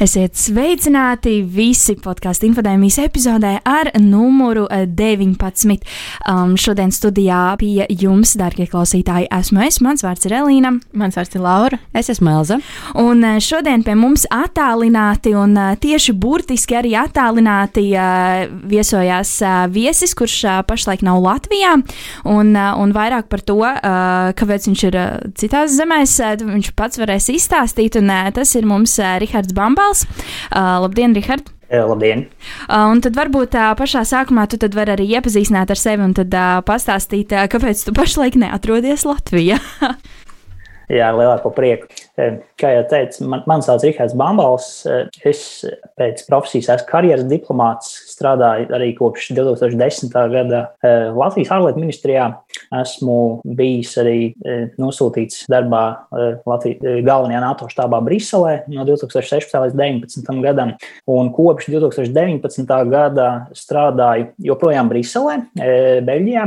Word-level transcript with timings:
Esiet 0.00 0.32
sveicināti 0.40 1.42
visi 1.44 1.92
podkāstu 2.00 2.46
infodēmijas 2.48 2.96
epizodē 3.02 3.50
ar 3.68 3.90
numuru 4.00 4.62
19. 4.72 5.74
Um, 6.24 6.54
šodien 6.56 6.88
studijā 6.88 7.42
pie 7.60 7.84
jums, 8.00 8.32
darbie 8.40 8.64
klausītāji, 8.70 9.26
esmu 9.36 9.60
es. 9.66 9.76
Mans 9.84 10.00
vārds 10.00 10.24
ir 10.24 10.32
Elīna. 10.38 10.70
Mans 10.96 11.18
vārds 11.20 11.36
ir 11.36 11.44
Laura. 11.44 11.76
Es 11.92 12.08
esmu 12.08 12.32
Elza. 12.32 12.56
Un 12.96 13.20
uh, 13.28 13.36
šodien 13.44 13.84
pie 13.84 13.92
mums 14.00 14.24
attālināti 14.32 15.34
un 15.36 15.52
uh, 15.60 15.74
tieši 15.76 16.16
burtiski 16.16 16.80
arī 16.80 16.94
attālināti 16.96 17.90
uh, 17.92 18.48
viesojās 18.72 19.34
viesis, 19.68 20.16
kurš 20.16 20.38
pašlaik 20.70 21.04
nav 21.04 21.20
Latvijā. 21.26 21.74
Un, 22.24 22.54
un 22.56 22.96
vairāk 22.96 23.28
par 23.28 23.44
to, 23.44 23.60
kāpēc 23.60 24.70
viņš 24.70 24.88
ir 24.88 24.98
citās 25.36 25.76
zemēs, 25.76 26.16
viņš 26.40 26.72
pats 26.78 27.04
varēs 27.04 27.28
izstāstīt. 27.36 28.00
Un 28.00 28.08
tas 28.32 28.56
ir 28.56 28.64
mums 28.68 28.96
Rihards 28.96 29.52
Bambals. 29.52 29.89
Mihails. 29.90 30.06
Uh, 30.54 30.80
labdien, 30.82 31.14
Rihard! 31.14 31.50
Labdien! 31.70 32.28
Uh, 32.68 32.90
un 32.90 33.00
tad 33.02 33.16
varbūt 33.18 33.52
tā 33.54 33.70
uh, 33.72 33.76
pašā 33.78 34.02
sākumā 34.06 34.46
tu 34.50 34.58
vari 34.74 34.94
arī 34.94 35.06
iepazīstināt 35.16 35.70
ar 35.70 35.78
sevi 35.78 36.04
un 36.04 36.14
tad 36.14 36.34
uh, 36.34 36.62
pastāstīt, 36.66 37.32
uh, 37.34 37.46
kāpēc 37.50 37.84
tu 37.86 37.94
pašlaik 37.94 38.38
neatrodies 38.38 39.06
Latvijā. 39.06 39.58
Jā, 40.90 41.10
ar 41.10 41.18
lielāko 41.18 41.52
prieku. 41.54 41.90
Kā 42.60 42.70
jau 42.74 42.82
teicu, 42.90 43.24
man, 43.30 43.42
man 43.48 43.62
sauc 43.64 43.84
Rihards 43.84 44.14
Bambals. 44.18 44.68
Es 45.26 45.64
pēc 45.98 46.22
profesijas 46.26 46.68
esmu 46.74 46.88
karjeras 46.90 47.26
diplomāts, 47.30 47.92
strādāju 48.10 48.68
arī 48.76 48.90
kopš 48.98 49.30
2010. 49.36 50.12
gada 50.32 50.60
Latvijas 51.16 51.52
ārlietu 51.56 51.80
ministrijā. 51.80 52.26
Esmu 52.80 53.16
bijis 53.56 53.94
arī 54.02 54.18
nosūtīts 54.80 55.46
darbā 55.50 55.84
Latvijas 56.48 57.02
galvenajā 57.06 57.40
NATO 57.44 57.70
štābā 57.70 58.02
Briselē 58.04 58.56
no 58.72 58.84
2016. 58.88 59.56
līdz 59.64 59.78
2019. 59.78 60.42
gadam. 60.44 60.74
Un 61.10 61.32
kopš 61.34 61.70
2019. 61.72 62.74
gada 62.90 63.28
strādāju 63.56 64.30
joprojām 64.50 64.90
Briselē, 64.92 65.38
Beļģijā, 66.04 66.46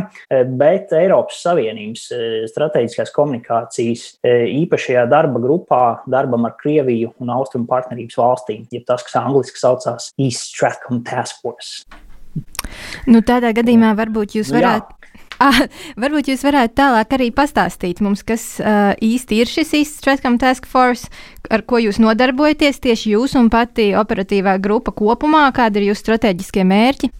bet 0.60 0.94
Eiropas 0.98 1.42
Savienības 1.48 2.08
strateģiskās 2.52 3.14
komunikācijas 3.16 4.06
īpašajā 4.24 5.08
darba 5.10 5.42
grupā 5.42 5.63
darbam 6.10 6.48
ar 6.48 6.56
Krieviju 6.60 7.14
un 7.24 7.34
Austrumu 7.34 7.68
partnerības 7.70 8.18
valstīm, 8.20 8.66
jeb 8.74 8.86
tas, 8.90 9.06
kas 9.06 9.20
angliski 9.22 9.62
saucās 9.62 10.12
East 10.18 10.52
Stratcom 10.54 11.04
Task 11.08 11.42
Force. 11.44 11.86
Nu, 13.10 13.22
tādā 13.26 13.54
gadījumā 13.56 13.94
varbūt 14.00 14.40
jūs 14.40 14.54
varētu. 14.56 15.00
Ah, 15.42 15.58
varbūt 16.00 16.30
jūs 16.30 16.44
varētu 16.46 16.76
tālāk 16.78 17.16
arī 17.18 17.26
pastāstīt 17.36 18.00
mums, 18.06 18.22
kas 18.24 18.44
uh, 18.62 18.94
īsti 19.04 19.40
ir 19.42 19.50
šis 19.50 19.74
Stratcom 19.98 20.38
Task 20.40 20.70
Force, 20.70 21.10
ar 21.52 21.66
ko 21.68 21.82
jūs 21.82 22.00
nodarbojaties 22.00 22.80
tieši 22.86 23.16
jūs 23.16 23.34
un 23.42 23.50
pati 23.52 23.90
operatīvā 23.98 24.56
grupa 24.64 24.94
kopumā, 24.96 25.48
kādi 25.58 25.82
ir 25.82 25.90
jūsu 25.90 26.06
strateģiskie 26.06 26.64
mērķi? 26.70 27.12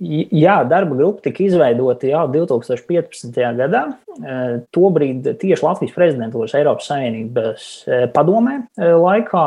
Jā, 0.00 0.60
darba 0.64 0.96
grupa 0.96 1.26
tika 1.26 1.42
izveidota 1.44 2.08
jau 2.08 2.22
2015. 2.32 3.36
gadā. 3.58 3.82
Tobrīd 4.74 5.26
tieši 5.40 5.64
Latvijas 5.64 5.92
prezidentūras 5.94 6.54
Eiropas 6.56 6.88
Savienības 6.88 7.66
padomē 8.14 8.56
laikā. 8.80 9.44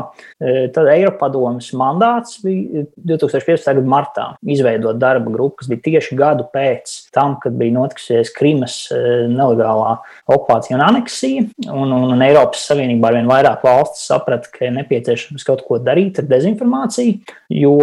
Tad 0.75 0.89
Eiropas 0.93 1.19
padomas 1.19 1.69
mandāts 1.77 2.37
bija 2.45 2.85
2015. 2.95 3.65
gada 3.65 3.83
martā 3.89 4.27
izveidot 4.45 4.99
darba 5.01 5.33
grupu, 5.33 5.61
kas 5.61 5.71
bija 5.71 5.83
tieši 5.89 6.17
gadu 6.19 6.45
pēc 6.53 6.93
tam, 7.15 7.35
kad 7.41 7.57
bija 7.57 7.75
notikusies 7.79 8.31
Krimas 8.37 8.77
nelegālā 8.93 9.97
okupācija 10.29 10.77
un 10.77 10.85
aneksija. 10.85 11.47
Un, 11.73 11.89
un, 11.89 12.07
un 12.13 12.25
Eiropas 12.25 12.67
Savienībā 12.69 13.09
arvien 13.09 13.29
vairāk 13.29 13.65
valsts 13.65 14.05
saprata, 14.11 14.53
ka 14.53 14.67
ir 14.69 14.77
nepieciešams 14.77 15.49
kaut 15.49 15.65
ko 15.67 15.81
darīt 15.81 16.21
ar 16.21 16.29
dezinformāciju, 16.29 17.35
jo, 17.57 17.75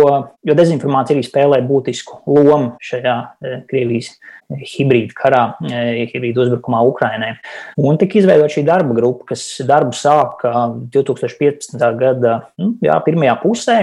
jo 0.46 0.58
dezinformācija 0.62 1.18
arī 1.18 1.26
spēlē 1.26 1.62
būtisku 1.66 2.20
loma 2.30 2.76
šajā 2.84 3.16
eh, 3.42 3.60
Krievijas 3.70 4.14
hibrīda 4.58 5.14
karā, 5.14 5.42
eh, 5.68 6.06
hibrīda 6.10 6.44
uzbrukumā 6.44 6.80
Ukrainai. 6.86 7.36
Un 7.78 7.98
tika 7.98 8.18
izveidota 8.18 8.50
šī 8.54 8.64
darba 8.66 8.94
grupa, 8.94 9.30
kas 9.32 9.60
darbu 9.66 9.94
sāka 9.94 10.52
2015. 10.90 11.92
gada 11.98 12.48
nu, 12.58 12.74
jā, 12.82 12.96
pirmajā 13.04 13.36
pusē. 13.42 13.78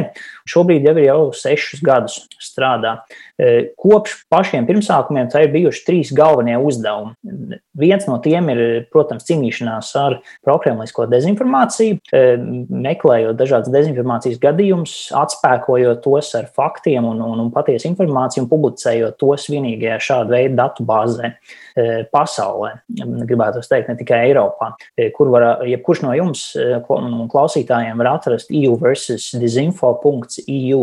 Šobrīd 0.47 0.87
jau 0.87 0.95
ir 0.97 1.07
jau 1.07 1.19
sešus 1.31 1.81
gadus 1.83 2.27
strādā. 2.41 2.99
Eh, 3.39 3.71
kopš 3.77 4.25
pašiem 4.31 4.67
pirmsākumiem 4.67 5.29
tā 5.31 5.45
ir 5.45 5.53
bijuši 5.53 5.85
trīs 5.85 6.13
galvenie 6.13 6.57
uzdevumi. 6.57 7.59
Viens 7.77 8.07
no 8.07 8.17
tiem 8.19 8.49
ir, 8.49 8.87
protams, 8.91 9.25
cīnīšanās 9.27 9.95
ar 9.95 10.19
prokremlisko 10.43 11.05
dezinformāciju, 11.07 11.99
meklējot 12.69 13.37
dažādas 13.37 13.69
dezinformācijas 13.69 14.39
gadījumus, 14.41 14.95
atspēkojot 15.13 16.01
tos 16.01 16.33
ar 16.39 16.47
faktiem 16.55 17.05
un, 17.05 17.21
un, 17.21 17.43
un 17.45 17.51
patiesu 17.53 17.91
informāciju 17.91 18.45
un 18.45 18.49
publicējot 18.49 19.19
tos 19.21 19.45
vienīgajā 19.53 19.99
šāda 20.07 20.33
veida 20.33 20.56
datu 20.57 20.85
bāzē 20.87 21.31
e, 21.33 21.85
pasaulē, 22.13 22.73
gribētu 23.29 23.61
teikt, 23.67 23.91
ne 23.91 23.97
tikai 23.99 24.23
Eiropā, 24.29 24.71
e, 24.97 25.09
kur 25.15 25.31
var, 25.33 25.63
jebkurš 25.67 26.03
no 26.05 26.13
jums, 26.17 26.43
e, 26.57 26.79
klausītājiem, 26.87 27.97
var 28.01 28.11
atrast 28.15 28.51
EU 28.53 28.77
versus 28.81 29.29
dizinfo.eu. 29.39 30.81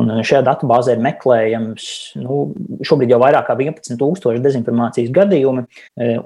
Un 0.00 0.12
šajā 0.26 0.42
datu 0.46 0.68
bāzē 0.70 0.96
ir 0.96 1.04
meklējams 1.04 1.88
nu, 2.22 2.42
šobrīd 2.86 3.14
jau 3.14 3.20
vairāk 3.22 3.48
kā 3.50 3.58
11,000 3.58 4.44
dezinformācijas 4.44 5.10
gadījumi, 5.14 5.66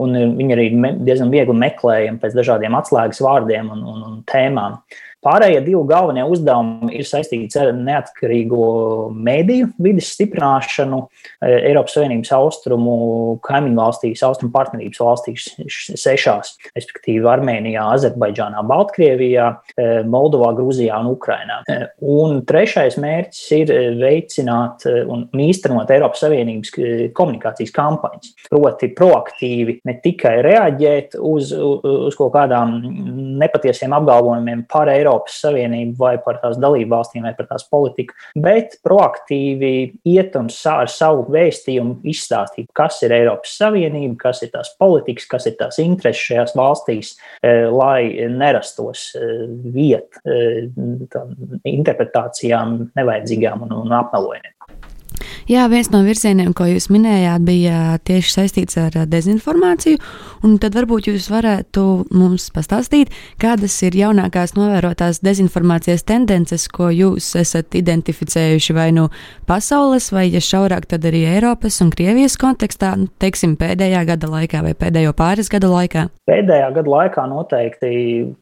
un 0.02 0.20
viņi 0.38 0.56
arī 0.56 0.68
diezgan 1.06 1.32
viegli 1.32 1.56
meklējami 1.64 2.20
pēc 2.22 2.36
dažādiem 2.36 2.76
atslēgas 2.78 3.22
vārdiem 3.24 3.72
un, 3.74 3.82
un, 3.94 4.06
un 4.10 4.22
tēmām. 4.28 4.82
Pārējie 5.24 5.62
divi 5.64 5.80
galvenie 5.88 6.24
uzdevumi 6.28 6.92
ir 6.98 7.06
saistīti 7.08 7.56
ar 7.60 7.70
neatkarīgo 7.76 8.66
mēdīju 9.24 9.70
vidas 9.80 10.10
stiprināšanu 10.12 10.98
e, 11.00 11.52
Eiropas 11.70 11.96
Savienības 11.96 12.32
austrumu 12.36 12.96
kaimiņu 13.46 13.78
valstīs, 13.78 14.24
austrumu 14.26 14.52
partnerības 14.52 15.00
valstīs, 15.00 15.46
sešās, 16.00 16.54
respektīvi 16.76 17.24
Armēnijā, 17.30 17.86
Azerbaidžānā, 17.96 18.60
Baltkrievijā, 18.68 19.46
e, 19.78 19.88
Moldovā, 20.10 20.52
Grūzijā 20.58 21.00
un 21.00 21.08
Ukrainā. 21.14 21.62
E, 21.72 21.78
un 22.04 22.42
trešais 22.44 22.98
mērķis 23.00 23.42
ir 23.62 23.74
veicināt 24.02 24.84
un 25.08 25.24
īstenot 25.46 25.88
Eiropas 25.94 26.26
Savienības 26.26 26.74
komunikācijas 27.16 27.72
kampaņas. 27.74 28.34
Proti, 28.50 28.92
proaktīvi 28.92 29.78
ne 29.88 29.96
tikai 30.04 30.36
reaģēt 30.44 31.16
uz, 31.16 31.54
uz 31.56 32.20
kaut 32.20 32.34
kādām 32.36 32.76
nepatiesiem 33.40 33.96
apgalvojumiem 33.96 34.66
par 34.68 34.92
Eiropas 34.92 35.13
Eiropas 35.14 35.36
Savienību 35.42 35.98
vai 35.98 36.16
par 36.22 36.40
tās 36.42 36.58
dalību 36.60 36.90
valstīm 36.90 37.24
vai 37.26 37.34
par 37.36 37.46
tās 37.50 37.64
politiku, 37.70 38.14
bet 38.36 38.78
proaktīvi 38.84 40.00
iet 40.10 40.36
un 40.36 40.48
ar 40.70 40.90
savu 40.90 41.26
vēstījumu 41.32 42.00
izstāstīt, 42.10 42.70
kas 42.74 43.02
ir 43.02 43.14
Eiropas 43.14 43.56
Savienība, 43.58 44.16
kas 44.26 44.42
ir 44.42 44.52
tās 44.54 44.74
politikas, 44.78 45.26
kas 45.30 45.46
ir 45.46 45.56
tās 45.58 45.78
intereses 45.82 46.24
šajās 46.24 46.56
valstīs, 46.58 47.14
eh, 47.42 47.66
lai 47.70 48.26
nerastos 48.28 49.14
eh, 49.16 49.46
vieta 49.74 50.20
eh, 50.26 50.68
interpretācijām 51.64 52.90
nevajadzīgām 52.96 53.68
un 53.68 53.94
apmelojumiem. 53.94 54.53
Jā, 55.44 55.66
viens 55.68 55.90
no 55.92 56.00
virzieniem, 56.00 56.54
ko 56.56 56.64
jūs 56.64 56.86
minējāt, 56.88 57.42
bija 57.44 57.78
tieši 58.08 58.30
saistīts 58.32 58.78
ar 58.80 58.94
dezinformāciju. 59.12 59.98
Tad 60.60 60.76
varbūt 60.76 61.10
jūs 61.10 61.26
varētu 61.28 61.82
mums 62.16 62.46
pastāstīt, 62.54 63.12
kādas 63.40 63.76
ir 63.84 63.96
jaunākās 63.98 64.54
novērotās 64.56 65.20
dezinformācijas 65.24 66.06
tendences, 66.08 66.64
ko 66.72 66.88
jūs 66.88 67.30
esat 67.40 67.76
identificējuši 67.76 68.76
vai 68.76 68.86
nu 68.96 69.10
pasaules, 69.48 70.10
vai, 70.16 70.30
ja 70.32 70.40
šaurāk, 70.44 70.88
tad 70.88 71.04
arī 71.08 71.26
Eiropas 71.34 71.76
un 71.84 71.92
Krievijas 71.92 72.38
kontekstā, 72.40 72.94
nu, 73.00 73.10
teiksim, 73.20 73.58
pēdējā 73.60 74.00
gada 74.14 74.32
laikā 74.32 74.64
vai 74.64 74.72
pēdējo 74.80 75.12
pāris 75.16 75.52
gadu 75.52 75.74
laikā? 75.74 76.06
Pēdējā 76.28 76.70
gada 76.78 76.94
laikā 76.96 77.26
noteikti 77.28 77.92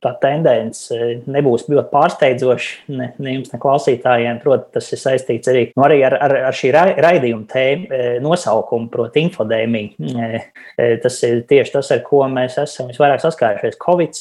tā 0.03 0.15
tendence 0.23 0.95
nebūs 1.27 1.67
ļoti 1.67 1.91
pārsteidzoša 1.91 2.95
ne, 2.95 3.11
ne 3.19 3.37
jums, 3.37 3.51
ne 3.51 3.63
klausītājiem. 3.63 4.39
Protams, 4.43 4.71
tas 4.79 4.95
ir 4.95 5.03
saistīts 5.03 5.51
arī, 5.51 5.67
nu, 5.75 5.87
arī 5.87 6.03
ar, 6.07 6.19
ar, 6.23 6.39
ar 6.51 6.57
šī 6.57 6.71
raidījuma 7.01 7.47
tēma, 7.51 8.01
nosaukumu, 8.25 8.89
proti, 8.93 9.25
infodēmija. 9.27 10.43
Tas 11.03 11.19
ir 11.27 11.43
tieši 11.49 11.75
tas, 11.77 11.91
ar 11.95 12.03
ko 12.07 12.23
mēs 12.33 12.59
esam 12.63 12.91
visvairāk 12.91 13.23
saskārušies. 13.23 13.79
Covid, 13.83 14.19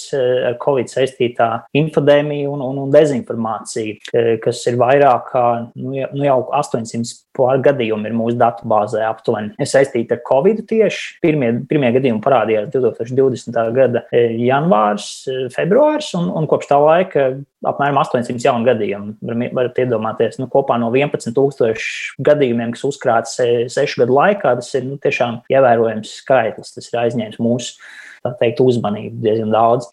ar 0.52 0.58
Covid 0.62 0.92
saistītā 0.92 1.50
infodēmija 1.78 2.52
un, 2.52 2.64
un, 2.66 2.82
un 2.86 2.94
dezinformācija, 2.94 4.38
kas 4.44 4.64
ir 4.70 4.80
vairāk 4.82 5.32
kā 5.32 5.46
nu, 5.76 5.96
nu 6.16 6.26
jau 6.28 6.40
800 6.62 7.20
gadījumi 7.66 8.10
ir 8.10 8.16
mūsu 8.18 8.38
datubāzē 8.40 9.06
aptuveni 9.08 9.68
saistīti 9.68 10.16
ar 10.16 10.24
Covid 10.28 10.66
tieši. 10.70 11.18
Pirmie, 11.24 11.54
pirmie 11.70 11.94
gadījumi 11.96 12.24
parādījās 12.24 12.70
2020. 12.74 13.62
gada 13.76 14.04
janvārs, 14.12 15.12
februārs, 15.56 16.12
un, 16.20 16.30
un 16.36 16.50
kopš 16.52 16.72
tā 16.72 16.80
laika 16.82 17.30
apmēram 17.68 18.00
800 18.02 18.46
jaunu 18.46 18.68
gadījumu. 18.68 19.16
Varat 19.56 19.82
iedomāties, 19.84 20.40
nu, 20.42 20.48
kopā 20.52 20.78
no 20.82 20.92
11,000 20.94 22.22
gadījumiem, 22.26 22.74
kas 22.76 22.86
uzkrāts 22.88 23.40
sešu 23.74 24.04
gadu 24.04 24.18
laikā, 24.18 24.56
tas 24.60 24.72
ir 24.78 24.88
nu, 24.88 25.00
tiešām 25.02 25.42
ievērojams 25.52 26.16
skaitlis. 26.24 26.74
Tas 26.78 26.90
ir 26.90 27.02
aizņēmis 27.06 27.42
mūsu 27.42 27.78
tā 28.22 28.34
teikt, 28.38 28.62
uzmanību 28.62 29.24
diezgan 29.24 29.54
daudz. 29.54 29.88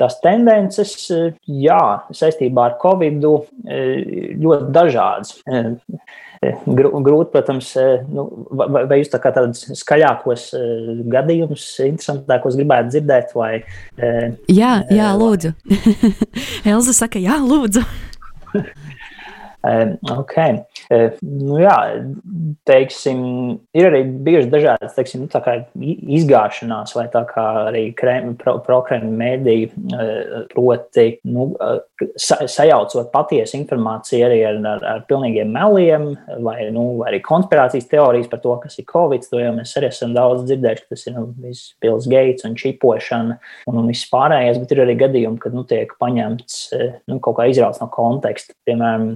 Tās 0.00 0.18
tendences, 0.24 0.96
jā, 1.48 1.84
saistībā 2.12 2.68
ar 2.68 2.76
Covid 2.82 3.22
ļoti 3.22 4.72
dažādas. 4.74 5.38
Grūti, 6.42 7.30
protams, 7.30 7.68
nu, 8.10 8.24
vai, 8.50 8.98
jūs 8.98 9.12
tā 9.12 9.20
kā 9.22 9.30
tādus 9.34 9.68
skaļākos 9.78 10.48
gadījumus, 11.12 11.66
interesantākos 11.86 12.58
gribētu 12.58 12.90
dzirdēt, 12.96 13.36
vai. 13.38 13.52
Jā, 14.50 14.72
jā, 14.90 15.12
lūdzu. 15.20 15.54
Elza 16.72 16.96
saka, 16.98 17.22
jā, 17.22 17.38
lūdzu. 17.38 17.86
Ok. 19.62 20.34
Nu, 21.22 21.58
jā, 21.62 21.76
teiksim, 22.66 23.20
ir 23.78 23.86
arī 23.88 24.00
bijuši 24.26 24.50
dažādas 24.50 24.96
teiksim, 24.96 25.26
nu, 25.26 25.90
izgāšanās, 26.18 26.96
vai 26.98 27.06
arī 27.12 27.84
prokrēmi 27.94 29.12
mēdīji, 29.20 29.68
proti, 30.50 31.06
nu, 31.30 31.52
sa, 32.16 32.40
sajaucot 32.50 33.12
patiesu 33.14 33.56
informāciju 33.60 34.26
arī 34.26 34.40
ar, 34.48 34.58
ar, 34.72 34.84
ar 34.96 35.04
pilnīgiem 35.06 35.54
meliem, 35.54 36.08
vai, 36.42 36.66
nu, 36.74 36.88
vai 36.98 37.12
arī 37.12 37.22
konspirācijas 37.24 37.86
teorijas 37.90 38.30
par 38.32 38.42
to, 38.42 38.56
kas 38.64 38.78
ir 38.82 38.88
Covid. 38.90 39.28
To 39.30 39.40
jau 39.40 39.54
mēs 39.56 39.76
arī 39.78 39.92
esam 39.92 40.16
daudz 40.16 40.42
dzirdējuši, 40.48 40.86
ka 40.86 40.96
tas 40.96 41.06
ir 41.06 41.16
nu, 41.16 41.26
Bills 41.38 42.10
Gates 42.10 42.48
un 42.48 42.58
čipošana 42.58 43.38
un, 43.70 43.78
un 43.78 43.90
viss 43.90 44.10
pārējais, 44.10 44.58
bet 44.62 44.74
ir 44.74 44.82
arī 44.86 44.98
gadījumi, 45.04 45.40
kad 45.42 45.54
nu, 45.54 45.62
tiek 45.68 45.94
paņemts 46.02 46.60
nu, 47.06 47.22
kaut 47.22 47.38
kā 47.38 47.46
izrauts 47.52 47.82
no 47.82 47.88
konteksta. 47.92 48.56
Piemēram, 48.66 49.12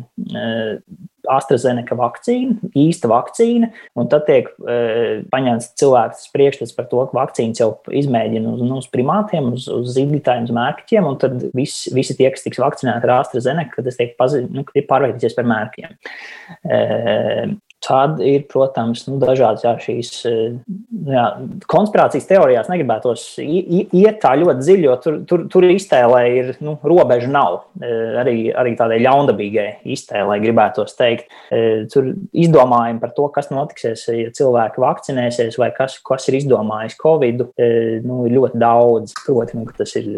AstraZeneca 1.26 1.96
vakcīna, 1.98 2.70
īsta 2.78 3.10
vakcīna, 3.10 3.70
un 3.98 4.10
tad 4.12 4.26
tiek 4.28 4.48
uh, 4.62 5.24
paņemts 5.32 5.72
cilvēks 5.80 6.28
priekšstats 6.34 6.74
par 6.76 6.88
to, 6.90 7.02
ka 7.08 7.18
vakcīnas 7.18 7.62
jau 7.62 7.70
izmēģina 7.90 8.54
uz, 8.54 8.62
nu, 8.62 8.80
uz 8.82 8.88
primātiem, 8.92 9.50
uz, 9.56 9.66
uz 9.72 9.90
zīdītājiem, 9.96 10.46
uz 10.46 10.54
mērķiem, 10.56 11.08
un 11.10 11.18
tad 11.22 11.48
vis, 11.56 11.80
visi 11.94 12.16
tie, 12.18 12.30
kas 12.34 12.46
tiks 12.46 12.62
vakcinēti 12.62 13.08
ar 13.08 13.16
AstraZeneca, 13.20 13.84
tas 13.86 13.98
tiek 13.98 14.14
pazi, 14.20 14.44
nu, 14.46 14.66
pārvērtīsies 14.76 15.36
par 15.38 15.50
mērķiem. 15.50 15.96
Uh, 16.62 17.56
Tad 17.86 18.18
ir, 18.24 18.42
protams, 18.50 19.04
nu, 19.06 19.20
dažādas 19.22 19.62
jā, 19.62 19.72
šīs 19.78 20.08
jā, 20.26 21.24
konspirācijas 21.70 22.26
teorijās. 22.26 22.70
Negribētos 22.72 23.26
iet 23.38 24.18
tā 24.24 24.32
ļoti 24.40 24.64
dziļi, 24.64 24.86
jo 24.88 24.96
tur, 25.04 25.18
tur, 25.28 25.44
tur 25.52 25.66
iztēlē 25.70 26.22
ir 26.34 26.50
nu, 26.66 26.74
robeža 26.82 27.30
nav. 27.30 27.60
Arī, 27.78 28.48
arī 28.58 28.72
tādai 28.78 28.98
ļaundabīgai 29.04 29.68
iztēlē 29.94 30.40
gribētos 30.42 30.98
teikt. 30.98 31.30
Tur 31.92 32.10
izdomājumi 32.34 33.02
par 33.04 33.12
to, 33.14 33.28
kas 33.34 33.52
notiksies, 33.54 34.02
ja 34.10 34.34
cilvēki 34.34 34.82
vakcinēsies, 34.82 35.60
vai 35.62 35.70
kas, 35.76 36.00
kas 36.02 36.26
ir 36.26 36.40
izdomājis 36.40 36.98
Covid, 36.98 37.46
nu, 38.02 38.18
ir 38.26 38.34
ļoti 38.34 38.62
daudz. 38.62 39.14
Proti, 39.26 39.60
nu, 39.60 39.68
tas 39.78 39.94
ir 40.00 40.10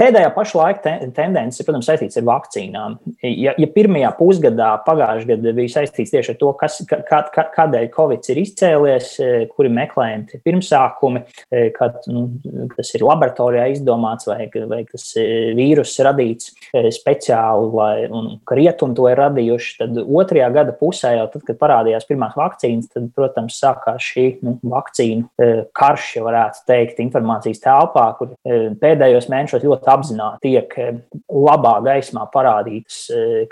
pēdējā 0.00 0.34
paša 0.34 0.62
laika 0.64 0.84
te, 0.88 0.96
tendence, 1.14 1.62
protams, 1.62 1.86
saistīts 1.86 2.18
ar 2.18 2.26
vakcīnām. 2.26 2.98
Ja, 3.22 3.54
ja 3.54 3.70
pirmajā 3.70 4.10
pusgadā 4.18 4.74
pagājušajā 4.88 5.36
gadā 5.36 5.54
bija 5.54 5.76
saistīts 5.78 6.16
tieši 6.16 6.34
ar 6.34 6.42
to, 6.42 6.52
kas 6.58 6.82
kā, 6.88 7.20
kā, 7.32 7.44
kādēļ 7.54 7.88
Covid 7.94 8.28
ir 8.32 8.40
izcēlies, 8.42 9.10
e, 9.20 9.28
kuri 9.52 9.70
meklējumi 9.74 10.34
ir 10.34 10.42
pirmsākumi, 10.46 11.22
e, 11.50 11.62
kad 11.76 12.00
nu, 12.10 12.26
tas 12.74 12.92
ir 12.96 13.04
laboratorijā 13.06 13.68
izdomāts 13.74 14.28
vai, 14.28 14.48
vai 14.70 14.82
tas 14.88 15.10
e, 15.18 15.26
vīrus 15.58 15.96
radīts 16.04 16.52
speciāli, 16.94 17.70
lai, 17.74 17.94
un 18.12 18.30
ka 18.48 18.58
rietumi 18.58 18.96
to 18.98 19.08
ir 19.10 19.20
radījuši. 19.20 19.74
Tad 19.82 20.00
otrajā 20.02 20.48
gada 20.54 20.74
pusē, 20.78 21.14
jau 21.18 21.28
tad, 21.32 21.44
kad 21.48 21.60
parādījās 21.60 22.08
pirmās 22.08 22.36
vakcīnas, 22.38 22.90
tad, 22.94 23.10
protams, 23.16 23.58
sākās 23.60 24.04
šī 24.04 24.26
nu, 24.46 24.56
vakcīnu 24.68 25.68
karš, 25.76 26.10
ja 26.18 26.24
varētu 26.26 26.64
teikt, 26.68 27.02
informācijas 27.02 27.62
telpā, 27.64 28.06
kur 28.18 28.34
pēdējos 28.82 29.28
mēnešos 29.32 29.64
ļoti 29.64 29.92
apzināti 29.92 30.52
tiek 30.52 30.74
labā 31.28 31.74
gaismā 31.84 32.26
parādītas 32.32 33.00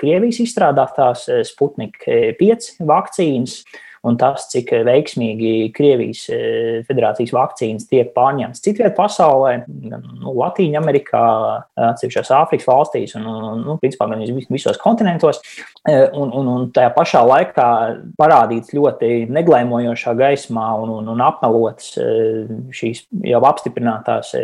Krievijas 0.01 0.41
izstrādātās 0.45 1.27
Sputnik 1.49 1.99
5 2.07 2.71
vakcīnas 2.87 3.26
vakcīnas 3.27 3.65
un 4.07 4.17
tas, 4.21 4.47
cik 4.53 4.71
veiksmīgi 4.87 5.71
Krievijas 5.75 6.27
eh, 6.33 6.83
federācijas 6.87 7.33
vakcīnas 7.35 7.89
tiek 7.91 8.13
pārņemtas 8.17 8.63
citviet 8.63 8.95
pasaulē, 8.97 9.55
gan 9.67 10.05
nu, 10.21 10.35
Latvijā, 10.37 10.79
Amerikā, 10.81 11.23
atsevišķās 11.89 12.33
Āfrikas 12.37 12.69
valstīs 12.69 13.17
un, 13.19 13.27
nu, 13.65 13.77
principā, 13.83 14.09
gan 14.11 14.23
visos 14.53 14.79
kontinentos. 14.83 15.41
Eh, 15.89 16.07
un, 16.15 16.33
un, 16.35 16.51
un 16.53 16.69
tajā 16.75 16.93
pašā 16.97 17.23
laikā 17.27 17.69
parādīts 18.21 18.75
ļoti 18.77 19.27
neglēmojošā 19.33 20.15
gaismā 20.19 20.69
un, 20.83 20.95
un, 21.01 21.11
un 21.15 21.25
apmelotas 21.27 21.93
eh, 22.03 22.47
šīs 22.77 23.07
jau 23.27 23.43
apstiprinātās 23.49 24.35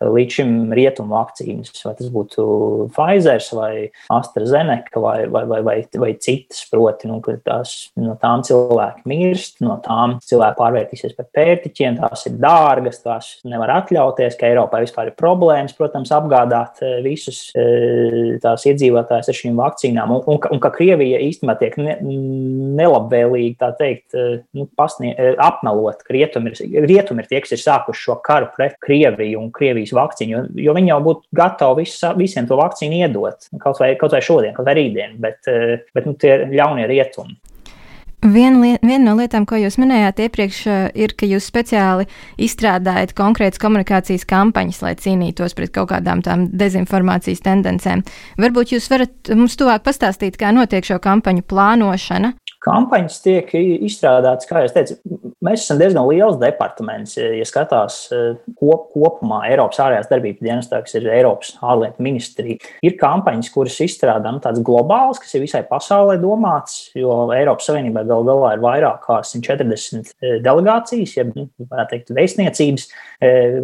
līdz 0.00 0.36
šim 0.40 0.54
rietumu 0.76 1.16
vakcīnas, 1.16 1.72
vai 1.86 1.94
tas 1.98 2.10
būtu 2.12 2.46
Pfizer 2.94 3.42
vai 3.56 3.72
AstraZeneca 4.12 5.02
vai, 5.02 5.18
vai, 5.30 5.44
vai, 5.48 5.60
vai, 5.64 5.76
vai 6.02 6.12
citas, 6.20 6.64
proti, 6.70 7.08
nu, 7.10 7.20
tās, 7.44 7.76
no 8.00 8.16
tām 8.20 8.44
cilvēkiem 8.46 8.89
cilvēki 8.90 9.08
mirst, 9.08 9.60
no 9.60 9.78
tām 9.84 10.18
cilvēki 10.24 10.58
pārvērtīsies 10.58 11.16
par 11.16 11.26
pērtiķiem, 11.34 11.98
tās 12.00 12.26
ir 12.26 12.36
dārgas, 12.40 13.02
tās 13.02 13.40
nevar 13.44 13.70
atļauties, 13.78 14.36
ka 14.38 14.48
Eiropā 14.48 14.80
vispār 14.82 15.10
ir 15.10 15.16
problēmas, 15.18 15.74
protams, 15.76 16.10
apgādāt 16.10 16.82
eh, 16.82 17.00
visus 17.02 17.50
eh, 17.54 18.38
tās 18.42 18.66
iedzīvotājus 18.66 19.30
ar 19.30 19.38
šīm 19.38 19.58
vakcīnām, 19.60 20.10
un, 20.10 20.22
un, 20.26 20.40
un 20.50 20.60
ka 20.60 20.70
Krievija 20.74 21.20
īstenībā 21.20 21.56
tiek 21.60 21.76
ne, 21.80 21.98
nelabvēlīgi, 22.80 23.56
tā 23.60 23.72
teikt, 23.78 24.14
eh, 24.14 24.40
nu, 24.56 24.66
pasnie, 24.76 25.14
apmelot, 25.38 26.02
ka 26.06 26.14
rietumi 26.14 26.54
ir, 26.54 26.86
rietumi 26.88 27.24
ir 27.24 27.30
tie, 27.30 27.42
kas 27.44 27.56
ir 27.56 27.62
sākuši 27.62 28.06
šo 28.08 28.18
karu 28.24 28.50
pret 28.56 28.78
Krieviju 28.82 29.40
un 29.40 29.52
Krievijas 29.54 29.94
vakcīnu, 29.96 30.32
jo, 30.34 30.64
jo 30.68 30.76
viņi 30.76 30.94
jau 30.94 31.00
būtu 31.06 31.26
gatavi 31.36 31.84
vis, 31.84 31.98
visiem 32.18 32.48
to 32.48 32.58
vakcīnu 32.60 33.04
iedot, 33.04 33.50
kaut 33.62 33.80
vai, 33.80 33.94
kaut 34.00 34.16
vai 34.16 34.22
šodien, 34.24 34.56
kaut 34.56 34.68
vai 34.68 34.76
rītdien, 34.78 35.16
bet, 35.22 35.46
bet 35.94 36.08
nu, 36.08 36.16
tie 36.20 36.34
ir 36.36 36.46
ļaunie 36.54 36.88
rietumi. 36.90 37.38
Viena, 38.20 38.58
liet, 38.60 38.82
viena 38.84 39.00
no 39.06 39.14
lietām, 39.16 39.46
ko 39.48 39.56
jūs 39.56 39.78
minējāt 39.80 40.18
iepriekš, 40.26 40.56
eh, 40.68 40.80
ir, 41.06 41.14
ka 41.16 41.24
jūs 41.24 41.46
speciāli 41.48 42.04
izstrādājat 42.36 43.14
konkrētas 43.16 43.60
komunikācijas 43.62 44.26
kampaņas, 44.28 44.82
lai 44.84 44.92
cīnītos 45.00 45.56
pret 45.56 45.72
kaut 45.72 45.88
kādām 45.88 46.20
tām 46.20 46.44
dezinformācijas 46.52 47.40
tendencēm. 47.40 48.04
Varbūt 48.36 48.74
jūs 48.74 48.90
varat 48.92 49.32
mums 49.32 49.56
tuvāk 49.56 49.86
pastāstīt, 49.88 50.36
kā 50.36 50.52
notiek 50.52 50.84
šo 50.84 51.00
kampaņu 51.00 51.46
plānošana 51.48 52.34
Kampaņas 52.60 53.22
tiek 53.24 53.48
izstrādātas, 53.56 54.44
kā 54.48 54.60
jau 54.60 54.72
teicu, 54.74 54.98
mēs 55.40 55.62
esam 55.64 55.78
diezgan 55.80 56.04
liels 56.10 56.36
departaments. 56.40 57.14
Ja 57.16 57.46
skatās 57.48 58.02
eh, 58.12 58.34
kop, 58.58 58.90
kopumā 58.92 59.38
Eiropas 59.48 59.80
ārējās 59.80 60.10
darbības 60.10 60.44
dienestā, 60.44 60.82
kas 60.84 60.98
ir 60.98 61.08
Eiropas 61.08 61.54
ārlietu 61.64 62.04
ministrija, 62.04 62.60
ir 62.84 62.96
kampaņas, 63.00 63.48
kuras 63.54 63.78
izstrādā 63.80 64.32
nu, 64.34 64.42
tādas 64.44 64.60
globālas, 64.66 65.20
kas 65.22 65.32
ir 65.38 65.44
visai 65.46 65.62
pasaulē 65.70 66.18
domātas, 66.20 66.90
jo 66.96 67.14
Eiropas 67.32 67.70
Savienībā 67.70 68.04
gal 68.08 68.28
galā 68.28 68.52
ir 68.56 68.64
vairāk 68.66 69.06
kā 69.06 69.22
140 69.24 70.12
eh, 70.12 70.36
delegācijas, 70.44 71.16
ja 71.16 71.24
nu, 71.30 71.46
varētu 71.64 71.94
teikt, 71.94 72.12
vēstniecības 72.20 72.86
eh, 73.24 73.56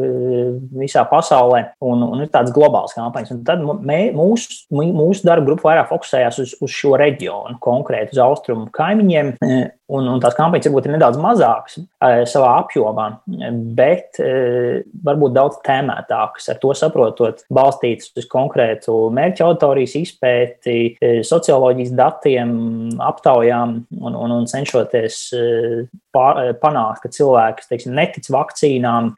visā 0.81 1.05
pasaulē, 1.13 1.63
un, 1.85 2.07
un 2.07 2.25
ir 2.25 2.33
tādas 2.33 2.55
globālas 2.57 2.97
kampaņas. 2.97 3.37
Un 3.37 3.45
tad 3.45 3.61
mē, 3.61 4.01
mūsu, 4.17 4.65
mūsu 4.73 5.29
darba 5.29 5.51
grupa 5.51 5.69
vairāk 5.69 5.93
fokusējās 5.93 6.41
uz, 6.47 6.57
uz 6.65 6.81
šo 6.81 6.97
reģionu, 6.97 7.61
konkrēti 7.61 8.17
uz 8.17 8.25
austrumu 8.25 8.73
kaimiņiem, 8.87 9.33
e, 9.43 9.63
un, 9.93 10.09
un 10.11 10.23
tās 10.23 10.35
kampaņas 10.37 10.69
varbūt 10.69 10.89
ir 10.89 10.95
nedaudz 10.97 11.19
mazākas 11.23 11.79
e, 11.79 12.25
savā 12.29 12.53
apjomā, 12.63 13.09
bet 13.79 14.21
e, 14.23 14.31
varbūt 15.07 15.37
daudz 15.37 15.61
tēmētākas. 15.67 16.51
Ar 16.53 16.61
to 16.63 16.73
saprotot, 16.79 17.45
balstītas 17.53 18.11
uz 18.19 18.29
konkrētu 18.31 18.97
mērķa 19.17 19.47
auditorijas 19.47 19.97
izpēti, 20.01 20.79
socioloģijas 21.27 21.95
datiem, 21.97 22.57
aptaujām 23.07 23.77
un, 24.01 24.19
un, 24.19 24.37
un 24.41 24.51
cenšoties 24.51 25.21
pār, 26.17 26.41
panākt, 26.61 27.03
ka 27.05 27.13
cilvēki 27.13 27.69
teiksim, 27.71 27.95
netic 27.97 28.29
vakcīnām, 28.33 29.13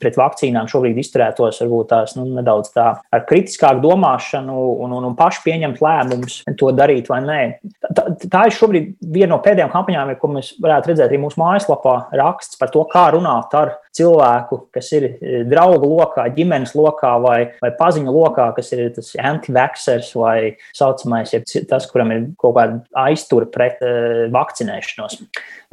pret 0.00 0.18
vakcīnām 0.18 0.68
šobrīd 0.70 0.98
izturētos 1.02 1.60
varbūt 1.62 1.90
tās 1.92 2.14
nu, 2.18 2.26
nedaudz 2.38 2.72
tā 2.74 2.88
ar 3.00 3.24
kritiskāku 3.28 3.82
domāšanu 3.84 4.56
un, 4.84 4.94
un, 4.98 5.08
un 5.10 5.16
paši 5.18 5.44
pieņemt 5.46 5.82
lēmumus, 5.84 6.40
to 6.58 6.72
darīt 6.76 7.10
vai 7.10 7.20
nē. 7.24 7.40
Tā, 7.88 8.06
tā 8.24 8.46
ir 8.48 8.56
šobrīd 8.56 8.94
viena 9.02 9.34
no 9.34 9.40
pēdējām 9.44 9.72
kampaņām, 9.72 9.97
kampaņām, 9.98 10.18
ko 10.20 10.30
mēs 10.32 10.54
varētu 10.62 10.92
redzēt 10.92 11.08
arī 11.10 11.20
mūsu 11.22 11.40
mājaslapā, 11.40 11.94
raksts 12.18 12.58
par 12.60 12.70
to, 12.72 12.84
kā 12.90 13.08
runāt 13.14 13.54
ar 13.58 13.76
cilvēku, 13.98 14.60
kas 14.74 14.90
ir 14.94 15.06
e, 15.08 15.42
draugu 15.48 15.88
lokā, 15.90 16.28
ģimenes 16.34 16.74
lokā 16.78 17.14
vai, 17.22 17.38
vai 17.62 17.70
paziņu 17.78 18.14
lokā, 18.14 18.50
kas 18.56 18.72
ir 18.76 18.92
tas 18.94 19.12
anti-vaxxers 19.18 20.12
vai 20.18 20.54
saucamais, 20.76 21.32
ja 21.34 21.42
tas, 21.68 21.88
kuram 21.90 22.12
ir 22.14 22.26
kaut 22.38 22.56
kāda 22.58 22.80
aiztura 23.08 23.48
pret 23.50 23.80
uh, 23.82 24.26
vakcinēšanos. 24.34 25.18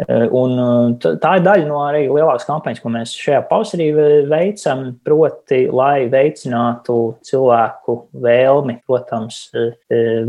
Uh, 0.05 0.25
un 0.35 0.97
tā 1.01 1.35
ir 1.37 1.45
daļa 1.45 1.67
no 1.69 1.81
arī 1.85 2.05
lielākas 2.09 2.47
kampaņas, 2.47 2.81
ko 2.83 2.91
mēs 2.93 3.13
šajā 3.19 3.43
pavasarī 3.49 3.89
veicam, 4.31 4.87
proti, 5.05 5.65
lai 5.71 6.07
veicinātu 6.11 6.97
cilvēku 7.25 7.97
vēlmi, 8.25 8.79
protams, 8.87 9.41
uh, 9.53 9.71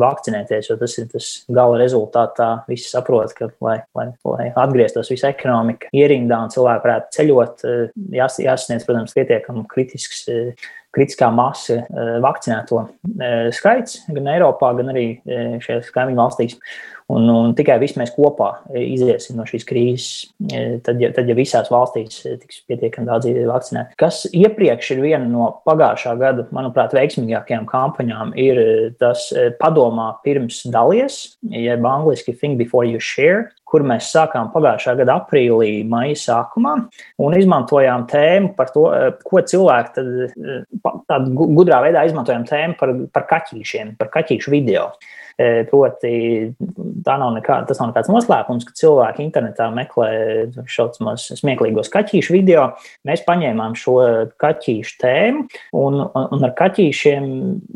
vakcinēties, 0.00 0.70
jo 0.70 0.78
tas 0.80 0.98
ir 1.00 1.08
tas 1.12 1.30
gala 1.48 1.80
rezultātā. 1.80 2.50
Visi 2.70 2.90
saprot, 2.92 3.32
ka, 3.36 3.50
lai, 3.64 3.78
lai, 3.96 4.08
lai 4.24 4.48
atgrieztos 4.62 5.10
visa 5.12 5.30
ekonomika 5.32 5.90
ierindā 5.96 6.40
un 6.44 6.52
cilvēki 6.54 6.84
varētu 6.86 7.16
ceļot, 7.18 7.64
jās, 8.16 8.40
jāsasniedz, 8.42 8.86
protams, 8.88 9.14
pietiekami 9.16 9.64
kritisks, 9.70 10.26
kritiskā 10.96 11.28
masa 11.34 11.82
vakcinēto 12.24 12.86
skaits 13.56 14.00
gan 14.08 14.30
Eiropā, 14.32 14.72
gan 14.78 14.92
arī 14.94 15.08
šajās 15.64 15.92
kaimiņu 15.94 16.22
valstīs. 16.22 16.60
Un, 17.12 17.28
un 17.30 17.52
tikai 17.54 17.76
visi 17.78 18.00
mēs 18.00 18.10
kopā 18.16 18.48
iziesim 18.74 19.36
no 19.38 19.44
šīs 19.46 19.66
krīzes, 19.68 20.06
tad, 20.82 20.98
ja, 20.98 21.12
tad, 21.14 21.28
ja 21.30 21.36
visās 21.38 21.70
valstīs 21.70 22.24
tiks 22.26 22.64
pietiekami 22.66 23.06
daudz 23.06 23.30
vakcinēti. 23.46 23.94
Kas 24.00 24.24
iepriekš 24.32 24.90
ir 24.96 25.04
viena 25.04 25.28
no 25.30 25.50
pagājušā 25.68 26.16
gada, 26.18 26.48
manuprāt, 26.56 26.96
veiksmīgākajām 26.98 27.68
kampaņām, 27.70 28.34
ir 28.42 28.62
tas 28.98 29.28
padomā 29.60 30.16
pirms 30.26 30.64
dalies, 30.74 31.36
jeb 31.46 31.86
angliski 31.86 32.34
think 32.34 32.58
before 32.58 32.88
you 32.88 32.98
share 32.98 33.52
kur 33.66 33.84
mēs 33.86 34.12
sākām 34.14 34.52
pagājušā 34.54 34.94
gada 35.00 35.18
aprīlī, 35.20 35.80
maija 35.90 36.16
sākumā, 36.20 36.76
un 37.22 37.36
izmantojām 37.38 38.06
tēmu 38.10 38.52
par 38.58 38.70
to, 38.74 38.86
ko 39.26 39.42
cilvēki 39.42 39.94
tad, 39.96 40.10
tādā 41.10 41.32
gudrā 41.34 41.82
veidā 41.84 42.06
izmantojām 42.06 42.46
tēmu 42.46 42.78
par, 42.78 42.94
par 43.12 43.26
kaķīšiem, 43.32 43.96
par 43.98 44.12
kaķīšu 44.14 44.54
video. 44.54 44.90
E, 45.36 45.66
proti, 45.68 46.10
nav 47.04 47.28
nekā, 47.34 47.58
tas 47.68 47.76
nav 47.76 47.90
nekāds 47.90 48.08
noslēpums, 48.08 48.64
ka 48.64 48.72
cilvēki 48.80 49.20
internetā 49.20 49.66
meklē 49.74 50.08
šausmos 50.64 51.26
smieklīgos 51.42 51.92
kaķīšu 51.92 52.32
video. 52.32 52.70
Mēs 53.04 53.20
paņēmām 53.26 53.74
šo 53.76 53.98
kaķīšu 54.40 54.96
tēmu 55.02 55.44
un, 55.76 56.00
un 56.08 56.46
ar 56.48 56.54
kaķīšiem 56.56 57.28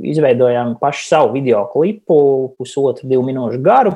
izveidojām 0.09 0.79
pašu 0.81 1.05
savu 1.11 1.35
video 1.37 1.67
klipu, 1.75 2.21
pusotru, 2.57 3.11
divu 3.12 3.29
minūšu 3.29 3.61
garu, 3.67 3.93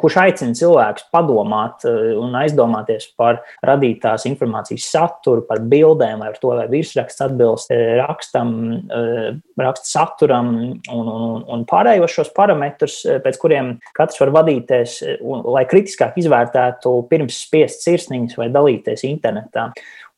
kurš 0.00 0.16
aicina 0.22 0.56
cilvēkus 0.56 1.06
padomāt 1.12 1.84
eh, 1.88 2.12
un 2.16 2.34
aizdomāties 2.38 3.10
par 3.18 3.42
radītās 3.66 4.26
informācijas 4.28 4.88
saturu, 4.92 5.44
par 5.48 5.60
bildēm, 5.68 6.22
vai 6.24 6.32
to, 6.40 6.52
vai 6.56 6.66
virsraksts 6.72 7.24
atbilst 7.26 7.72
eh, 7.74 7.96
rakstam, 8.00 8.54
eh, 8.86 9.28
raksta 9.60 9.90
saturam 9.90 10.52
un, 10.56 10.80
un, 11.12 11.44
un 11.52 11.66
pārējos 11.68 12.16
šos 12.20 12.32
parametrus, 12.36 12.98
pēc 13.24 13.40
kuriem 13.42 13.74
katrs 13.96 14.20
var 14.22 14.32
vadīties, 14.40 14.98
un, 15.20 15.44
lai 15.56 15.66
kritiskāk 15.68 16.18
izvērtētu 16.20 16.96
pirms 17.10 17.42
spiest 17.46 17.86
sirsniņas 17.86 18.40
vai 18.40 18.50
dalīties 18.52 19.06
internetā. 19.08 19.70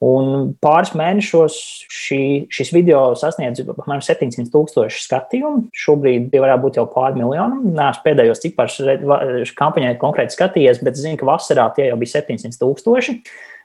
Un 0.05 0.52
pāris 0.62 0.93
mēnešos 0.95 1.55
šī, 1.90 2.21
šis 2.55 2.69
video 2.71 3.00
sasniedz 3.19 3.64
apmēram 3.64 4.02
700 4.05 4.47
tūkstoši 4.52 5.02
skatījumu. 5.02 5.64
Šobrīd 5.75 6.28
bija 6.31 6.45
varētu 6.45 6.62
būt 6.62 6.78
jau 6.78 6.85
pāri 6.93 7.19
miljonam. 7.19 7.64
Nē, 7.75 7.88
es 7.90 7.99
pēdējos 8.05 8.45
ciparus 8.45 9.55
kampaņai 9.59 9.97
konkrēti 9.99 10.37
skatījies, 10.38 10.85
bet 10.87 11.00
zinu, 11.00 11.19
ka 11.19 11.26
vasarā 11.26 11.67
tie 11.75 11.88
jau 11.88 11.99
bija 11.99 12.14
700 12.21 12.61
tūkstoši 12.62 13.17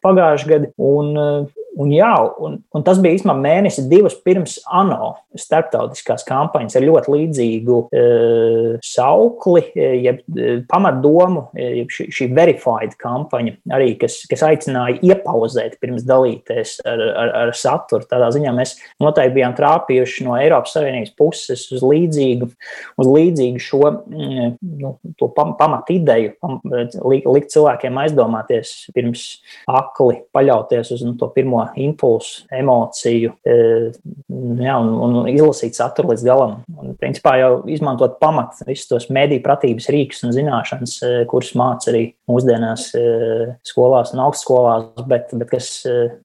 pagājušajā 0.03 0.49
gadā. 0.55 0.71
Un, 0.81 1.13
un, 1.79 1.91
jā, 1.93 2.11
un, 2.43 2.57
un 2.75 2.85
tas 2.85 2.99
bija 3.01 3.17
īstenībā 3.17 3.35
mēnesis, 3.39 3.87
divas 3.91 4.15
pirms 4.25 4.57
ANO 4.73 5.13
starptautiskās 5.39 6.25
kampaņas 6.27 6.77
ar 6.77 6.85
ļoti 6.85 7.13
līdzīgu 7.13 7.77
e, 7.87 8.03
saukli, 8.85 9.63
jeb 9.77 10.19
e, 10.35 10.55
pamatdomu, 10.69 11.47
jeb 11.57 11.93
šī, 11.93 12.09
šī 12.13 12.27
verified 12.35 12.97
kampaņa, 12.99 13.55
arī 13.77 13.93
kas, 14.01 14.19
kas 14.29 14.43
aicināja 14.49 14.99
iepauzēt 15.05 15.79
pirms 15.83 16.05
dalīties 16.09 16.75
ar, 16.89 17.05
ar, 17.23 17.33
ar 17.43 17.53
saturu. 17.57 18.07
Tādā 18.09 18.29
ziņā 18.35 18.53
mēs 18.57 18.75
noteikti 19.03 19.37
bijām 19.39 19.55
trāpījuši 19.57 20.27
no 20.27 20.35
Eiropas 20.39 20.75
Savienības 20.75 21.15
puses 21.17 21.65
uz 21.73 21.85
līdzīgu, 21.85 22.51
uz 22.99 23.13
līdzīgu 23.13 23.63
šo 23.63 23.81
nu, 24.03 24.93
pamatu 25.33 25.95
ideju, 25.95 26.35
likt 27.07 27.53
cilvēkiem 27.53 28.03
aizdomāties 28.03 28.75
pirms 28.93 29.25
ak 29.69 29.93
akli 29.93 30.23
paļauties 30.33 30.91
uz 30.95 31.03
nu, 31.05 31.13
to 31.19 31.29
pirmo 31.33 31.62
impulsu, 31.79 32.43
emociju, 32.53 33.33
e, 33.45 33.55
jā, 34.63 34.75
un, 34.77 34.91
un 35.05 35.29
izlasīt 35.31 35.77
saturu 35.77 36.13
līdz 36.13 36.25
galam. 36.27 36.55
Un, 36.79 36.93
principā 36.99 37.35
jau 37.39 37.51
izmantot 37.71 38.19
pamatu 38.21 38.67
visus 38.67 38.89
tos 38.89 39.09
mediju 39.13 39.43
pratības 39.45 39.89
rīkus 39.93 40.23
un 40.27 40.35
zināšanas, 40.35 40.95
e, 41.03 41.11
kuras 41.29 41.53
māca 41.59 41.91
arī 41.93 42.05
mūsdienās 42.29 42.89
e, 42.97 43.03
skolās 43.67 44.13
un 44.15 44.23
augstskolās, 44.25 44.89
bet, 45.09 45.33
bet 45.39 45.51
kas 45.51 45.69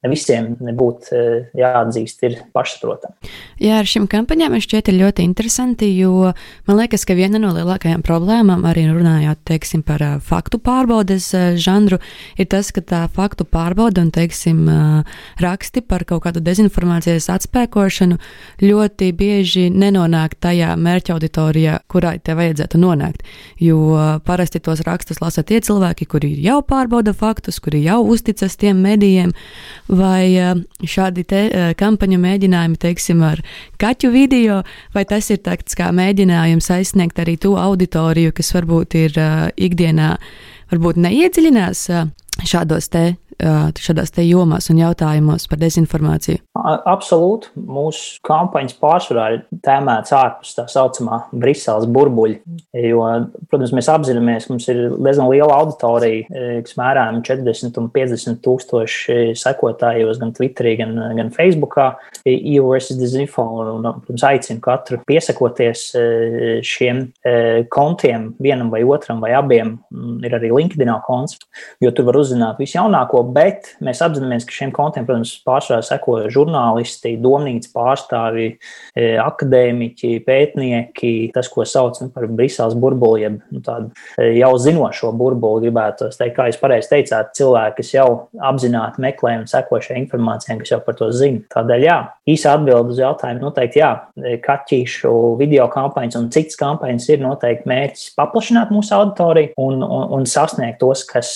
visiem 0.08 0.52
nebūtu 0.62 1.22
jāatzīst, 1.58 2.22
ir 2.28 2.38
pašsaprotami. 2.54 3.30
Jā, 3.62 3.80
ar 3.82 3.88
šīm 3.88 4.06
kampaņām 4.10 4.54
man 4.54 4.62
šķiet 4.62 4.92
ļoti 4.94 5.24
interesanti, 5.26 5.90
jo 5.98 6.30
man 6.68 6.80
liekas, 6.80 7.04
ka 7.08 7.16
viena 7.18 7.40
no 7.42 7.50
lielākajām 7.56 8.04
problēmām, 8.06 8.64
arī 8.68 8.86
runājot 8.90 9.42
teiksim, 9.48 9.82
par 9.86 10.02
faktu 10.24 10.60
pārbaudes 10.62 11.30
žanru, 11.58 11.98
ir 12.38 12.48
tas, 12.50 12.70
ka 12.74 12.82
tā 12.84 13.02
faktu 13.14 13.46
pārbauda 13.48 14.04
un, 14.04 14.12
teiksim, 14.14 14.64
raksti 15.42 15.82
par 15.86 16.04
kaut 16.08 16.24
kādu 16.24 16.42
dezinformācijas 16.44 17.28
atspēkošanu 17.34 18.18
ļoti 18.62 19.10
bieži 19.16 19.68
nenonāk 19.70 20.38
tajā 20.40 20.74
mērķa 20.78 21.14
auditorijā, 21.16 21.78
kurai 21.90 22.16
te 22.22 22.34
vajadzētu 22.38 22.80
nonākt. 22.80 23.24
Jo 23.62 24.20
parasti 24.24 24.60
tos 24.64 24.82
rakstus 24.86 25.20
lasa 25.22 25.44
tie 25.46 25.60
cilvēki, 25.64 26.08
kuri 26.08 26.32
jau 26.44 26.60
pārbauda 26.66 27.14
faktus, 27.16 27.60
kuri 27.62 27.82
jau 27.84 28.00
uzticas 28.08 28.56
tiem 28.58 28.80
medijiem, 28.84 29.32
vai 29.88 30.54
šādi 30.82 31.24
te 31.28 31.42
kampaņu 31.78 32.18
mēģinājumi, 32.22 32.78
teiksim, 32.80 33.22
ar 33.26 33.42
kaķu 33.80 34.12
video, 34.14 34.62
vai 34.94 35.04
tas 35.08 35.30
ir 35.34 35.42
tāds 35.44 35.76
kā 35.78 35.90
mēģinājums 35.94 36.70
aizsniegt 36.74 37.18
arī 37.22 37.38
to 37.40 37.56
auditoriju, 37.58 38.34
kas 38.36 38.52
varbūt 38.56 38.98
ir 38.98 39.18
ikdienā, 39.56 40.14
varbūt 40.72 41.00
neiedziļinās 41.04 41.86
šādos 42.46 42.90
te 42.92 43.04
šādās 43.38 44.12
te 44.14 44.24
jomās 44.26 44.68
un 44.72 44.80
jautājumos 44.82 45.46
par 45.50 45.60
dezinformāciju? 45.60 46.40
Absolūti. 46.58 47.52
Mūsu 47.54 48.18
kampaņas 48.26 48.76
pārsvarā 48.80 49.26
ir 49.36 49.42
tēmēts 49.64 50.14
ārpus 50.16 50.56
tā 50.56 50.64
saucamā 50.70 51.20
Briseles 51.30 51.86
burbuļa. 51.94 52.40
Jo, 52.82 53.04
protams, 53.50 53.74
mēs 53.76 53.90
apzināmies, 53.92 54.48
ka 54.48 54.54
mums 54.54 54.66
ir 54.72 54.80
diezgan 54.96 55.30
liela 55.30 55.58
auditorija, 55.60 56.26
kas 56.66 56.76
mērām 56.80 57.22
40 57.26 57.78
un 57.80 57.88
50 57.94 58.42
tūkstoši 58.44 59.18
sekotājos 59.38 60.20
gan 60.20 60.34
Twitterī, 60.36 60.74
gan, 60.82 60.96
gan 61.18 61.32
Facebookā. 61.34 61.92
EU 62.28 62.72
versus 62.72 62.98
Dezinfo, 62.98 63.44
un, 63.62 63.86
protams, 64.02 64.26
aicinu 64.28 64.62
katru 64.64 65.00
piesakoties 65.08 65.86
šiem 66.66 67.04
kontiem, 67.72 68.32
vienam 68.42 68.72
vai 68.74 68.82
otram 68.84 69.22
vai 69.22 69.32
abiem. 69.38 69.76
Ir 70.26 70.34
arī 70.36 70.50
LinkedIn 70.52 70.90
konts, 71.06 71.38
jo 71.82 71.92
tur 71.94 72.08
var 72.08 72.18
uzzināt 72.20 72.58
visu 72.60 72.78
jaunāko, 72.78 73.22
bet 73.34 73.72
mēs 73.84 74.00
apzināmies, 74.04 74.46
ka 74.48 74.54
šiem 74.54 74.72
kontiem, 74.74 75.06
protams, 75.08 75.34
pārsvarā 75.46 75.82
seko 75.84 76.16
žurnālisti, 76.32 77.14
domnīcas 77.22 77.72
pārstāvji, 77.74 78.48
e, 78.96 79.08
akadēmiķi, 79.22 80.12
pētnieki, 80.26 81.12
tas, 81.34 81.50
ko 81.52 81.66
sauc 81.68 82.00
nu, 82.02 82.10
par 82.14 82.26
Briseles 82.30 82.76
burbuli, 82.78 83.24
jeb 83.26 83.38
nu, 83.54 83.62
tādu 83.64 83.90
e, 84.18 84.30
jau 84.38 84.52
zinošo 84.62 85.12
burbuli, 85.18 85.66
gribētu 85.68 86.10
teikt, 86.14 86.36
kā 86.36 86.48
jūs 86.50 86.60
pareizi 86.60 86.92
teicāt, 86.92 87.32
cilvēki, 87.38 87.76
kas 87.80 87.92
jau 87.94 88.08
apzināti 88.50 89.04
meklē 89.04 89.36
un 89.42 89.46
seko 89.50 89.80
šai 89.84 90.00
informācijai, 90.02 90.58
kas 90.62 90.74
jau 90.74 90.80
par 90.84 90.98
to 90.98 91.10
zina. 91.14 91.44
Tādēļ, 91.54 91.86
jā, 91.86 91.98
īsa 92.34 92.56
atbilde 92.56 92.96
uz 92.96 93.02
jautājumu 93.02 93.46
noteikti 93.46 93.82
jā, 93.82 93.92
e, 94.18 94.36
kaķīšu 94.44 95.14
video 95.40 95.68
kampaņas 95.72 96.18
un 96.20 96.30
citas 96.34 96.58
kampaņas 96.60 97.08
ir 97.14 97.24
noteikti 97.24 97.70
mērķis 97.70 98.12
paplašināt 98.18 98.74
mūsu 98.74 98.96
auditoriju 98.98 99.54
un, 99.60 99.82
un, 99.84 100.08
un 100.18 100.28
sasniegt 100.28 100.80
tos, 100.82 101.04
kas 101.08 101.32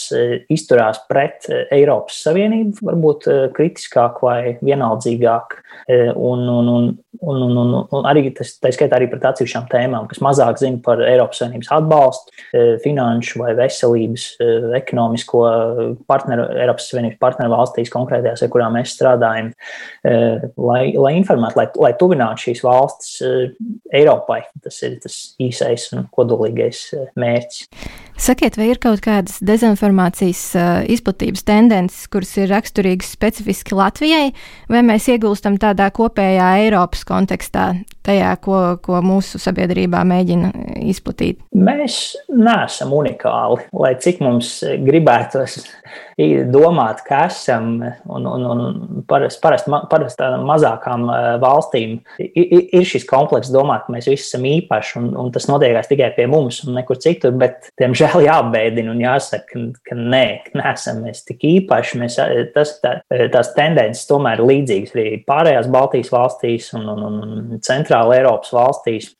izturās 0.53 1.01
pret 1.09 1.47
Eiropas 1.83 2.19
Savienību 2.25 2.87
varbūt 2.87 3.29
eh, 3.31 3.45
kritiskāk 3.57 4.21
vai 4.25 4.57
vienaldzīgāk. 4.62 5.59
Eh, 5.91 6.11
un, 6.15 6.45
un, 6.49 6.69
un, 6.69 6.89
un, 7.21 7.43
un, 7.43 7.57
un, 7.62 7.75
un 7.83 8.09
arī 8.09 8.29
tas 8.37 8.55
tā 8.62 8.73
skaitā 8.75 8.99
arī 8.99 9.09
par 9.11 9.23
atsevišķām 9.33 9.69
tēmām, 9.73 10.09
kas 10.11 10.23
mazāk 10.25 10.61
zina 10.61 10.81
par 10.85 11.03
Eiropas 11.05 11.43
Savienības 11.43 11.73
atbalstu, 11.77 12.37
eh, 12.53 12.75
finanšu 12.85 13.43
vai 13.43 13.55
veselības, 13.59 14.27
ekonomisko 14.79 15.43
partneru, 16.11 16.47
Eiropas 16.62 16.89
Savienības 16.91 17.21
partneru 17.23 17.55
valstīs 17.55 17.93
konkrētajās, 17.93 18.45
ar 18.45 18.53
kurām 18.53 18.77
mēs 18.79 18.95
strādājam, 18.97 19.53
lai, 20.03 20.83
lai 20.97 21.12
informētu, 21.19 21.59
lai, 21.59 21.67
lai 21.85 21.93
tuvinātu 21.99 22.47
šīs 22.47 22.62
valstis 22.65 23.21
Eiropai. 23.95 24.43
Tas 24.65 24.79
ir 24.87 24.99
tas 25.03 25.19
īsais 25.43 25.89
un 25.97 26.07
kodolīgais 26.15 26.85
mērķis. 27.19 27.67
Sakiet, 28.23 28.57
vai 28.61 28.69
ir 28.71 28.79
kaut 28.83 29.03
kādas 29.05 29.41
dezinformācijas 29.43 30.43
izplatības 30.93 31.43
tendences, 31.49 31.72
kuras 32.12 32.35
ir 32.41 32.50
raksturīgas 32.52 33.12
specifiski 33.17 33.76
Latvijai, 33.79 34.33
vai 34.73 34.83
mēs 34.87 35.09
iegulstam 35.12 35.59
tādā 35.62 35.88
kopējā 35.95 36.49
Eiropas 36.64 37.07
kontekstā, 37.09 37.73
tajā, 38.07 38.33
ko, 38.43 38.59
ko 38.83 39.01
mūsu 39.05 39.41
sabiedrībā 39.43 40.03
mēģina 40.09 40.53
izplatīt? 40.91 41.41
Mēs 41.55 42.17
neesam 42.33 42.95
unikāli, 42.97 43.67
lai 43.77 43.95
cik 44.03 44.23
mums 44.25 44.59
gribētos 44.83 45.61
domāt, 46.53 47.03
ka 47.07 47.27
esam 47.31 47.79
un, 47.83 48.27
un, 48.27 48.45
un 48.53 49.03
parasti 49.09 49.41
parast, 49.43 49.69
parast 49.91 50.23
mazākām 50.47 51.07
valstīm 51.43 51.99
ir 52.19 52.87
šis 52.87 53.07
komplekss 53.09 53.53
domāt, 53.53 53.87
ka 53.87 53.95
mēs 53.95 54.09
visi 54.11 54.27
esam 54.27 54.47
īpaši 54.49 54.99
un, 55.01 55.09
un 55.19 55.33
tas 55.35 55.49
notiekās 55.51 55.91
tikai 55.91 56.13
pie 56.17 56.27
mums 56.31 56.63
un 56.67 56.77
nekur 56.79 57.01
citur, 57.03 57.35
bet, 57.39 57.71
diemžēl, 57.81 58.23
jāapbēdina 58.29 58.93
un 58.93 59.03
jāsaka, 59.03 59.65
ka, 59.89 59.99
nē, 59.99 60.25
neesam 60.59 61.03
mēs 61.07 61.25
tik 61.29 61.45
īpaši. 61.49 62.01
Mēs, 62.03 62.19
tas, 62.55 62.77
tā, 62.83 62.97
tās 63.33 63.53
tendences 63.57 64.09
tomēr 64.11 64.41
ir 64.41 64.49
līdzīgas 64.51 64.97
arī 64.97 65.09
pārējās 65.29 65.71
Baltijas 65.73 66.13
valstīs 66.13 66.71
un, 66.79 66.89
un, 66.93 67.07
un 67.09 67.63
Centrāla 67.93 68.17
Eiropas 68.17 68.53
valstīs. 68.57 69.11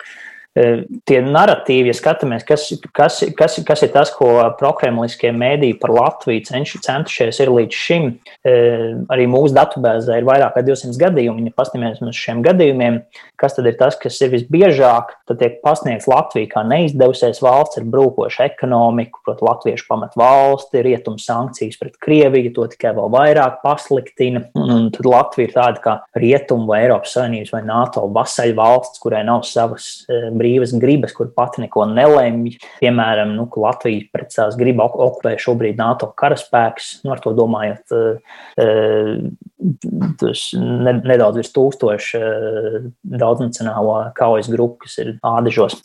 Eh, 0.53 0.83
tie 1.09 1.23
narratīvi, 1.25 1.89
ja 1.89 1.97
skatāmies, 1.97 2.43
kas, 2.45 2.67
kas, 2.93 3.23
kas, 3.39 3.55
kas 3.65 3.83
ir 3.87 3.89
tas, 3.95 4.11
ko 4.13 4.35
prokremliskie 4.59 5.31
mēdīji 5.33 5.79
par 5.81 5.95
Latviju 5.97 6.43
cenš, 6.45 6.75
centušies 6.85 7.39
ir 7.41 7.53
līdz 7.57 7.79
šim. 7.87 8.11
Eh, 8.45 8.91
arī 9.15 9.25
mūsu 9.33 9.57
datubāzē 9.57 10.19
ir 10.21 10.27
vairāk 10.29 10.53
kā 10.53 10.65
200 10.67 11.01
gadījumi. 11.01 11.47
Ja 11.49 11.57
paskatāmies 11.57 12.03
uz 12.05 12.19
šiem 12.21 12.43
gadījumiem, 12.45 12.99
kas 13.41 13.57
tad 13.57 13.71
ir 13.71 13.79
tas, 13.81 13.97
kas 13.97 14.21
ir 14.21 14.35
visbiežāk, 14.35 15.15
tad 15.31 15.41
tiek 15.41 15.57
pasniegts 15.65 16.11
Latvija 16.11 16.51
kā 16.53 16.67
neizdevusies 16.69 17.41
valsts 17.41 17.81
ar 17.81 17.89
brūkošu 17.89 18.45
ekonomiku, 18.45 19.23
proti, 19.25 19.47
latviešu 19.49 19.89
pamat 19.89 20.21
valsti, 20.21 20.85
rietumu 20.85 21.23
sankcijas 21.23 21.81
pret 21.81 21.97
Krieviju, 22.03 22.53
to 22.53 22.69
tikai 22.75 22.93
vēl 22.99 23.09
vairāk 23.17 23.63
pasliktina. 23.65 24.45
Un 24.53 24.93
tad 24.93 25.09
Latvija 25.09 25.49
ir 25.49 25.57
tāda 25.57 25.81
kā 25.81 25.97
rietumu 26.13 26.69
vai 26.69 26.85
Eiropas 26.85 27.17
Savienības 27.17 27.57
vai 27.57 27.65
NATO 27.73 28.05
vasaļvalsts, 28.13 29.01
kurai 29.01 29.25
nav 29.25 29.47
savas 29.49 29.91
eh, 30.13 30.29
brīvas 30.43 30.75
gribas, 30.83 31.15
kur 31.17 31.31
pati 31.37 31.63
neko 31.65 31.87
nelemj. 31.93 32.59
Piemēram, 32.83 33.37
nu, 33.39 33.47
Latvija 33.63 34.09
pret 34.13 34.35
savas 34.35 34.59
gribu 34.59 34.85
okupē 34.85 35.37
šobrīd 35.41 35.79
NATO 35.81 36.11
karaspēks, 36.19 36.93
nu, 37.07 37.15
ar 37.15 37.23
to 37.23 37.35
domājot, 37.39 37.95
uh, 37.95 39.25
tas 40.21 40.45
nedaudz 40.59 41.41
virs 41.41 41.55
tūkstoša 41.55 42.21
uh, 42.21 42.79
daudznacionālo 43.25 43.99
kaujas 44.19 44.51
grupu, 44.53 44.85
kas 44.87 45.01
ir 45.05 45.17
ādažos. 45.23 45.81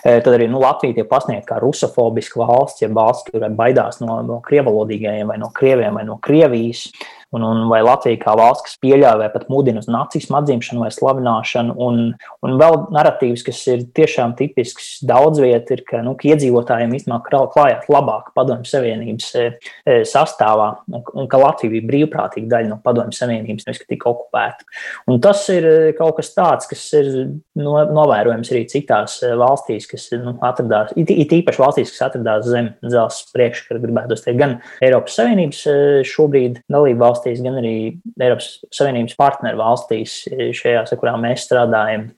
Tad 0.00 0.30
arī 0.32 0.46
nu, 0.48 0.62
Latvija 0.62 0.96
tiek 0.96 1.08
pasniegta 1.10 1.50
kā 1.50 1.58
rusofobiska 1.60 2.40
valsts, 2.40 2.80
ja 2.80 2.88
valsts, 2.88 3.28
kurai 3.28 3.50
baidās 3.52 4.00
no, 4.00 4.22
no 4.24 4.38
krievalodīgajiem 4.46 5.28
vai 5.28 5.36
no 5.42 5.50
krieviem 5.52 5.98
vai 6.00 6.06
no 6.08 6.16
Krievijas. 6.24 6.86
Uh, 6.88 7.17
un, 7.30 7.44
un 7.44 7.64
vai 7.68 7.80
Latvija 7.84 8.18
kā 8.22 8.34
valsts, 8.38 8.64
kas 8.66 8.78
pieļauj 8.82 9.20
vai 9.20 9.28
pat 9.32 9.48
mudina 9.52 9.82
uz 9.82 9.88
nacismu 9.90 10.38
atzīšanu 10.40 10.84
vai 10.84 10.90
slavināšanu, 10.94 11.74
un, 11.84 12.00
un 12.46 12.56
vēl 12.60 12.78
narratīvs, 12.94 13.44
kas 13.46 13.60
ir 13.68 13.84
tiešām 13.96 14.34
tipisks 14.38 14.88
daudz 15.08 15.42
viet, 15.42 15.68
ir, 15.74 15.84
ka, 15.88 16.00
nu, 16.04 16.14
ka 16.18 16.30
iedzīvotājiem 16.32 16.94
īstenībā 16.98 17.44
klājās 17.52 17.88
labāk 17.92 18.32
padomju 18.36 18.68
savienības 18.68 19.28
e, 19.36 19.46
e, 19.84 19.98
sastāvā, 20.08 20.70
un, 20.92 21.04
un 21.20 21.28
ka 21.30 21.40
Latvija 21.42 21.74
bija 21.76 21.88
brīvprātīga 21.90 22.52
daļa 22.54 22.72
no 22.72 22.80
padomju 22.84 23.18
savienības, 23.18 23.68
nevis 23.68 23.82
ka 23.82 23.90
tika 23.92 24.10
okupēta. 24.12 24.68
Un 25.10 25.20
tas 25.24 25.44
ir 25.52 25.68
e, 25.68 25.76
kaut 25.98 26.16
kas 26.20 26.32
tāds, 26.36 26.70
kas 26.70 26.86
ir 26.96 27.12
no, 27.58 27.76
novērojams 27.92 28.52
arī 28.54 28.64
citās 28.70 29.18
valstīs, 29.38 29.88
kas 29.90 30.08
nu, 30.16 30.38
atradās, 30.48 30.94
it, 30.96 31.12
it 31.12 31.36
īpaši 31.40 31.64
valstīs, 31.64 31.92
kas 31.92 32.08
atradās 32.08 32.48
zem 32.48 32.72
dzelzceļa 32.84 33.36
priekškara, 33.36 33.82
gribētu 33.82 34.16
teikt, 34.22 34.38
gan 34.40 34.56
Eiropas 34.84 35.16
Savienības 35.18 35.62
šobrīd 36.08 36.62
dalību 36.70 37.02
valsts 37.02 37.17
valstīs, 37.18 37.42
gan 37.44 37.58
arī 37.60 37.74
Eiropas 38.20 38.58
Savienības 38.74 39.18
partneru 39.18 39.60
valstīs, 39.60 40.22
šajās, 40.28 40.94
kurām 41.00 41.24
mēs 41.26 41.46
strādājam, 41.48 42.08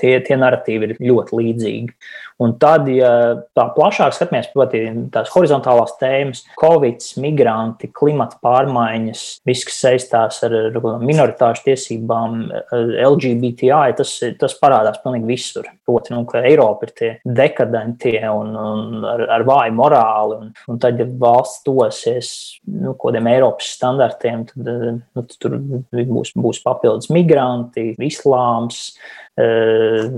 tie, 0.00 0.16
tie 0.24 0.38
narratīvi 0.40 0.90
ir 0.90 0.96
ļoti 1.04 1.36
līdzīgi. 1.40 1.96
Un 2.42 2.52
tad, 2.60 2.84
ja 2.92 3.10
tā 3.56 3.64
plašāk 3.72 4.12
skatāmies, 4.12 4.50
proti, 4.52 4.82
tās 5.12 5.30
horizontālās 5.32 5.94
tēmas, 6.00 6.42
covid, 6.60 7.00
migranti, 7.22 7.88
klimata 7.96 8.36
pārmaiņas, 8.44 9.22
viss, 9.48 9.64
kas 9.64 9.78
saistās 9.86 10.42
ar, 10.44 10.56
minoritāšu 11.00 11.64
tiesībām, 11.70 12.36
LGBTI, 13.06 13.96
tas, 13.96 14.12
tas 14.40 14.56
parādās 14.60 15.00
pilnīgi 15.00 15.30
visur. 15.30 15.70
Proti, 15.88 16.12
nu, 16.12 16.26
ka 16.28 16.44
Eiropa 16.44 16.88
ir 16.88 16.94
tie 16.98 17.10
dekadentie 17.24 18.20
un, 18.28 18.52
un 18.52 19.08
ar, 19.08 19.26
ar 19.38 19.48
vāju 19.48 19.76
morāli, 19.80 20.40
un, 20.42 20.54
un 20.68 20.82
tad, 20.82 21.00
ja 21.00 21.08
valsts 21.08 21.64
tosies 21.64 22.30
nu, 22.68 22.92
kodiem 23.00 23.32
Eiropas 23.32 23.72
standartiem, 23.78 24.44
tad 24.52 24.74
nu, 24.76 25.28
tur 25.40 25.56
būs, 25.96 26.36
būs 26.36 26.60
papildus 26.66 27.08
migranti, 27.14 27.94
islāms 28.04 28.90
Eh, 29.36 30.08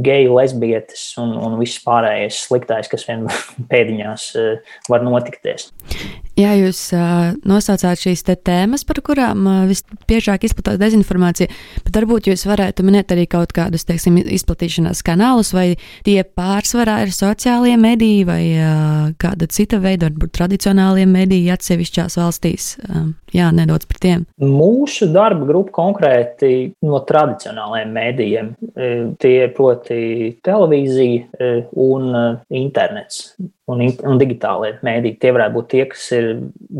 geju, 0.00 0.36
lesbietes 0.38 1.18
un, 1.20 1.34
un 1.36 1.53
viss 1.60 1.82
pārējais 1.84 2.44
sliktais, 2.48 2.90
kas 2.92 3.06
vien 3.08 3.26
pēdiņās 3.72 4.28
eh, 4.40 4.76
var 4.90 5.04
notikties. 5.06 5.70
Jā, 6.34 6.50
jūs 6.58 6.78
uh, 6.96 7.36
nosaucāt 7.46 8.00
šīs 8.02 8.24
tēmas, 8.26 8.82
par 8.88 8.98
kurām 9.06 9.44
uh, 9.46 9.58
visbiežāk 9.70 10.48
izplatās 10.48 10.80
dezinformācija, 10.80 11.46
bet 11.86 11.94
varbūt 11.94 12.26
jūs 12.32 12.42
varētu 12.50 12.82
minēt 12.86 13.14
arī 13.14 13.28
kaut 13.30 13.54
kādus, 13.54 13.86
teiksim, 13.86 14.18
izplatīšanās 14.18 15.04
kanālus, 15.06 15.52
vai 15.54 15.76
tie 16.06 16.16
pārsvarā 16.26 17.04
ir 17.04 17.14
sociālie 17.14 17.76
mediji 17.78 18.26
vai 18.26 18.40
uh, 18.56 19.14
kāda 19.22 19.46
cita 19.46 19.78
veida, 19.78 20.10
varbūt 20.10 20.34
tradicionālie 20.40 21.06
mediji 21.06 21.54
atsevišķās 21.54 22.18
valstīs. 22.18 22.72
Uh, 22.82 23.12
jā, 23.30 23.52
nedaudz 23.54 23.86
par 23.86 24.02
tiem. 24.02 24.26
Mūsu 24.42 25.12
darba 25.14 25.46
grupa 25.46 25.76
konkrēti 25.78 26.54
no 26.82 26.98
tradicionālajiem 27.06 27.94
medijiem. 27.94 28.54
Tie 29.22 29.34
ir 29.38 29.52
proti 29.54 29.96
televīzija 30.42 31.62
un 31.78 32.14
internets 32.50 33.28
un, 33.70 33.80
un 33.80 34.20
digitālie 34.20 34.74
mēdīji. 34.84 35.18
Tie 35.22 35.32
varētu 35.34 35.56
būt 35.56 35.68
tie, 35.72 35.84
kas 35.90 36.04
ir 36.16 36.28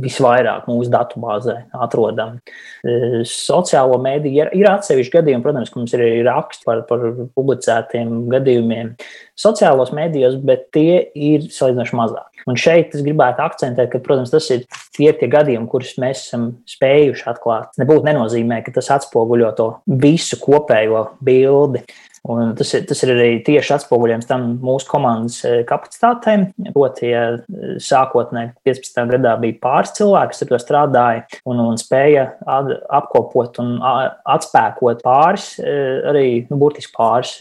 visvairāk 0.05 0.69
mūsu 0.71 0.93
datubāzē 0.93 1.57
atrodami. 1.87 2.41
E, 2.85 3.23
sociālo 3.29 3.99
mēdīju 4.05 4.43
ir, 4.43 4.53
ir 4.61 4.71
atsevišķi 4.73 5.17
gadījumi, 5.19 5.45
protams, 5.47 5.73
ka 5.73 5.81
mums 5.81 5.97
ir 5.97 6.05
arī 6.05 6.23
raksti 6.29 6.69
par, 6.69 6.85
par 6.89 7.07
publicētiem 7.37 8.15
gadījumiem 8.33 8.95
sociālos 9.41 9.95
mēdījos, 9.97 10.39
bet 10.45 10.69
tie 10.77 11.01
ir 11.15 11.49
salīdzinoši 11.53 11.99
mazāk. 11.99 12.31
Un 12.51 12.59
šeit 12.61 12.93
es 12.97 13.05
gribētu 13.05 13.41
akcentēt, 13.41 13.89
ka, 13.93 14.01
protams, 14.05 14.33
tas 14.35 14.51
ir 14.53 14.67
tie, 14.97 15.09
tie 15.17 15.29
gadījumi, 15.33 15.69
kurus 15.73 15.95
mēs 16.01 16.27
esam 16.27 16.51
spējuši 16.69 17.29
atklāt. 17.33 17.73
Nebūtu 17.81 18.05
nenozīmē, 18.11 18.61
ka 18.65 18.75
tas 18.77 18.93
atspoguļo 18.99 19.55
to 19.57 19.71
visu 20.05 20.39
kopējo 20.43 21.07
bildi. 21.25 21.85
Un 22.25 22.55
tas 22.57 22.71
ir, 22.73 22.87
tas 22.89 23.03
ir 23.05 23.11
arī 23.13 23.33
tieši 23.45 23.75
atspoguļojums 23.75 24.29
tam 24.29 24.45
mūsu 24.65 24.89
komandas 24.89 25.43
e, 25.45 25.59
kapacitātēm. 25.69 26.47
Proti, 26.73 27.11
ja 27.11 27.25
e, 27.37 27.75
sākotnēji 27.85 28.55
15. 28.65 29.03
gadā 29.11 29.35
bija 29.43 29.59
pāris 29.61 29.93
cilvēki, 29.99 30.33
kas 30.33 30.45
ar 30.47 30.49
to 30.49 30.61
strādāja 30.63 31.43
un, 31.45 31.61
un 31.61 31.77
spēja 31.81 32.31
apkopot 32.49 33.61
un 33.61 33.75
atspēkot 33.85 35.03
pāris, 35.05 35.51
e, 35.61 35.75
arī 36.15 36.25
nu, 36.49 36.57
burtiski 36.63 36.95
pāris 36.97 37.35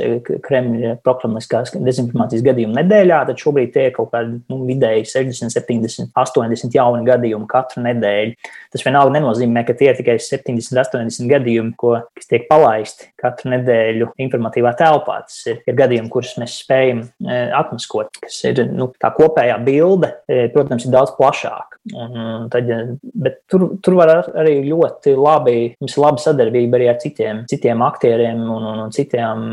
Kremļa 0.44 0.98
proklamatiskās 1.06 1.78
dezinformācijas 1.78 2.44
gadījumu 2.44 2.76
nedēļā, 2.82 3.22
tad 3.32 3.40
šobrīd 3.40 3.72
tie 3.72 3.88
ir 3.88 3.96
kaut 3.96 4.12
kādi 4.12 4.42
nu, 4.52 4.60
vidēji 4.68 5.08
60, 5.14 5.56
70, 5.64 6.12
80 6.12 6.76
jauni 6.76 7.08
gadījumi 7.08 7.48
katru 7.56 7.86
nedēļu. 7.88 8.36
Tas 8.76 8.84
vienalga 8.84 9.16
nenozīmē, 9.16 9.64
ka 9.64 9.78
tie 9.80 9.94
ir 9.94 10.02
tikai 10.02 10.20
70, 10.20 10.76
80 10.84 11.32
gadījumi, 11.32 11.76
ko, 11.80 11.96
kas 12.20 12.28
tiek 12.28 12.50
palaisti 12.52 13.14
katru 13.24 13.56
nedēļu 13.56 14.12
informatīvā 14.28 14.73
telpā. 14.80 15.20
Tas 15.28 15.40
ir, 15.50 15.62
ir 15.68 15.78
gadījumi, 15.78 16.12
kurus 16.14 16.34
mēs 16.42 16.58
spējam 16.64 17.04
e, 17.04 17.40
atmaskot, 17.58 18.22
kas 18.24 18.40
ir 18.50 18.64
nu, 18.72 18.90
tā 19.02 19.12
kopējā 19.16 19.58
bilde, 19.66 20.14
e, 20.28 20.48
protams, 20.54 20.88
ir 20.88 20.94
daudz 20.94 21.16
plašāka. 21.18 21.80
Un, 22.00 22.48
tad, 22.52 22.70
bet 23.04 23.42
tur, 23.52 23.66
tur 23.84 23.98
var 24.00 24.14
arī 24.40 24.56
ļoti 24.70 25.18
labi, 25.20 25.58
mums 25.84 25.98
ir 25.98 26.04
laba 26.06 26.24
sadarbība 26.24 26.80
arī 26.80 26.88
ar 26.94 27.02
citiem, 27.02 27.44
citiem 27.52 27.84
aktieriem 27.84 28.40
un, 28.40 28.70
un, 28.70 28.80
un 28.86 28.96
citiem, 28.96 29.44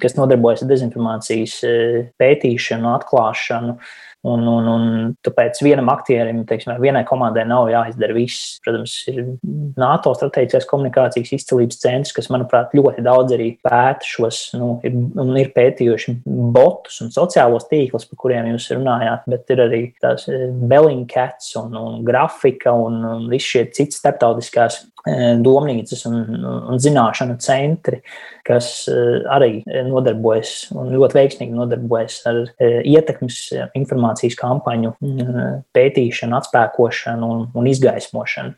kas 0.00 0.16
nodarbojas 0.16 0.64
ar 0.64 0.72
dezinformācijas 0.72 1.58
e, 1.68 1.76
pētīšanu, 2.20 2.88
atklāšanu. 2.94 3.76
Un, 4.24 4.46
un, 4.48 4.68
un 4.72 4.84
tāpēc 5.24 5.58
vienam 5.60 5.90
aktierim, 5.92 6.38
teiksim, 6.48 6.72
vienai 6.80 7.02
komandai 7.04 7.42
nav 7.48 7.68
jāizdara 7.68 8.14
viss. 8.16 8.54
Protams, 8.64 8.94
ir 9.12 9.18
NATO 9.80 10.14
strateģiskās 10.16 10.68
komunikācijas 10.70 11.34
izcelības 11.36 11.82
centrs, 11.82 12.14
kas, 12.16 12.30
manuprāt, 12.32 12.72
ļoti 12.76 13.04
daudz 13.04 13.36
arī 13.36 13.50
pēta 13.64 14.08
šos, 14.08 14.40
nu, 14.56 14.70
ir, 14.86 14.96
un 15.20 15.34
ir 15.36 15.52
pētījuši 15.52 16.16
botus 16.24 17.02
un 17.04 17.12
sociālos 17.12 17.68
tīklus, 17.68 18.08
par 18.08 18.22
kuriem 18.24 18.48
jūs 18.54 18.70
runājāt, 18.72 19.28
bet 19.28 19.52
ir 19.52 19.64
arī 19.66 19.82
tās 20.00 20.24
eh, 20.32 20.48
Bellingcats 20.72 21.52
un, 21.60 21.76
un 21.76 22.00
grafika 22.06 22.72
un, 22.80 23.02
un 23.04 23.28
visi 23.32 23.58
šie 23.58 23.66
citi 23.76 24.00
starptautiskās 24.00 24.80
domnīcas 25.44 26.06
un, 26.08 26.20
un 26.72 26.80
zināšanu 26.80 27.36
centri, 27.44 28.00
kas 28.46 28.86
eh, 28.88 29.20
arī 29.32 29.50
nodarbojas 29.88 30.70
un 30.72 30.92
ļoti 30.94 31.20
veiksmīgi 31.20 31.58
nodarbojas 31.58 32.22
ar 32.30 32.40
ietekmes 32.60 33.40
informāciju 33.76 33.94
dezinformācijas 33.94 34.36
kampaņu 34.38 34.94
pētīšanu, 35.74 36.36
atspēkošanu 36.38 37.30
un, 37.30 37.46
un 37.54 37.66
izgaismošanu. 37.70 38.54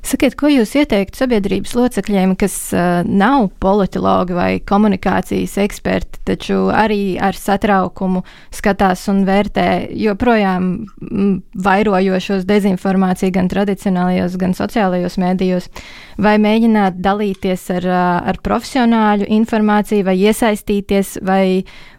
Sakiet, 0.00 0.32
ko 0.40 0.48
jūs 0.48 0.70
ieteiktu 0.80 1.20
sabiedrības 1.20 1.74
locekļiem, 1.76 2.32
kas 2.40 2.54
uh, 2.72 3.02
nav 3.04 3.50
politologi 3.60 4.32
vai 4.32 4.50
komunikācijas 4.64 5.58
eksperti, 5.60 6.22
taču 6.24 6.70
arī 6.72 7.18
ar 7.20 7.36
satraukumu 7.36 8.22
skatās 8.54 9.02
un 9.12 9.26
vērtē 9.28 9.66
joprojām 10.00 10.70
vairojošos 11.66 12.46
dezinformāciju 12.48 13.34
gan 13.36 13.50
tradicionālajos, 13.52 14.38
gan 14.40 14.56
sociālajos 14.56 15.18
mēdījos, 15.20 15.68
vai 16.20 16.36
mēģināt 16.40 16.96
dalīties 17.04 17.68
ar, 17.76 17.90
ar 18.32 18.40
profesionāļu 18.44 19.28
informāciju, 19.36 20.08
vai 20.08 20.16
iesaistīties, 20.22 21.18
vai 21.28 21.44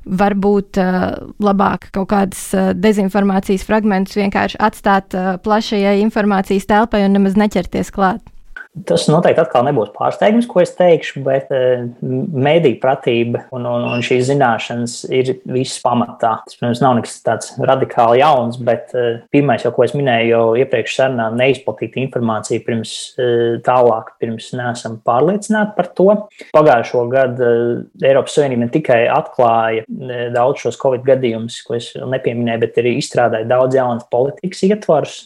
varbūt 0.06 0.80
uh, 0.82 1.12
labāk 1.44 1.90
kaut 1.96 2.10
kādas 2.14 2.44
uh, 2.58 2.72
dezinformācijas 2.78 3.66
fragmentus 3.68 4.18
vienkārši 4.18 4.60
atstāt 4.64 5.18
uh, 5.18 5.36
plašajai 5.44 6.00
informācijas 6.02 6.70
telpai 6.70 7.06
un 7.06 7.18
nemaz 7.18 7.38
neķerties 7.40 7.94
klāt. 7.94 8.31
Tas 8.72 9.04
noteikti 9.12 9.42
atkal 9.44 9.66
nebūs 9.68 9.90
pārsteigums, 9.92 10.46
ko 10.48 10.62
es 10.64 10.70
teikšu, 10.78 11.22
bet 11.26 11.50
uh, 11.52 11.82
mēdīņu 12.02 12.78
pratība 12.80 13.42
un, 13.52 13.66
un, 13.68 13.84
un 13.98 14.04
šīs 14.06 14.30
zināšanas 14.30 14.94
ir 15.12 15.34
viss 15.52 15.82
pamatā. 15.84 16.38
Tas, 16.46 16.56
protams, 16.56 16.80
nav 16.80 16.96
nekas 17.02 17.18
tāds 17.26 17.50
radikāli 17.60 18.22
jauns, 18.22 18.56
bet 18.64 18.94
uh, 18.96 19.20
pirmais, 19.36 19.66
jau, 19.66 19.74
ko 19.76 19.84
es 19.84 19.92
minēju, 19.98 20.30
jau 20.32 20.46
iepriekš 20.64 20.96
sarunā, 21.02 21.26
neizplatīt 21.36 21.98
informāciju 22.00 22.64
pirms 22.64 22.94
uh, 23.20 23.58
tālāk, 23.66 24.14
pirms 24.24 24.48
neesam 24.56 24.96
pārliecināti 25.04 25.76
par 25.76 25.92
to. 26.00 26.08
Pagājušo 26.56 27.04
gadu 27.12 27.52
Eiropas 28.00 28.40
Savienība 28.40 28.64
ne 28.64 28.72
tikai 28.72 29.02
atklāja 29.12 29.84
daudz 30.32 30.64
šos 30.64 30.80
Covid 30.80 31.04
gadījumus, 31.12 31.60
ko 31.68 31.76
es 31.76 31.92
nepieminēju, 32.00 32.64
bet 32.64 32.80
arī 32.80 32.96
izstrādāja 33.02 33.52
daudz 33.52 33.76
jaunas 33.76 34.08
politikas 34.12 34.64
ietvarus, 34.70 35.20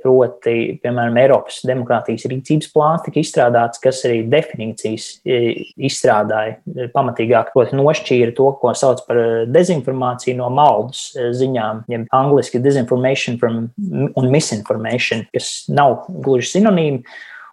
proti, 0.00 0.56
piemēram, 0.80 1.20
Eiropas 1.20 1.60
demokrātijas 1.68 2.24
rīcības 2.32 2.61
rīcības 2.62 2.72
plāns 2.72 3.02
tika 3.04 3.20
izstrādāts, 3.20 3.80
kas 3.82 4.02
arī 4.06 4.22
definīcijas 4.30 5.20
e, 5.24 5.38
izstrādāja 5.76 6.58
e, 6.58 6.88
pamatīgāk, 6.92 7.52
proti, 7.52 7.76
nošķīra 7.76 8.34
to, 8.36 8.52
ko 8.60 8.72
sauc 8.74 9.04
par 9.06 9.16
e, 9.16 9.46
dezinformāciju 9.50 10.36
no 10.38 10.50
maldus 10.50 11.12
ziņām, 11.16 11.84
jeb 11.88 12.06
angliski 12.12 12.60
disinformation 12.62 13.38
from, 13.38 13.70
un 14.16 14.30
misinformation, 14.30 15.26
kas 15.32 15.64
nav 15.68 16.06
gluži 16.08 16.58
sinonīmi. 16.58 17.02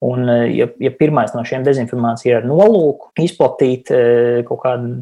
Un, 0.01 0.29
eh, 0.29 0.55
ja, 0.55 0.67
ja 0.79 0.91
pirmais 0.95 1.33
no 1.35 1.43
šiem 1.43 1.65
dezinformācija 1.65 2.31
ir 2.31 2.38
ar 2.39 2.45
nolūku 2.47 3.12
izplatīt 3.19 3.89
eh, 3.91 4.39
kaut 4.47 4.62
kādu 4.63 4.93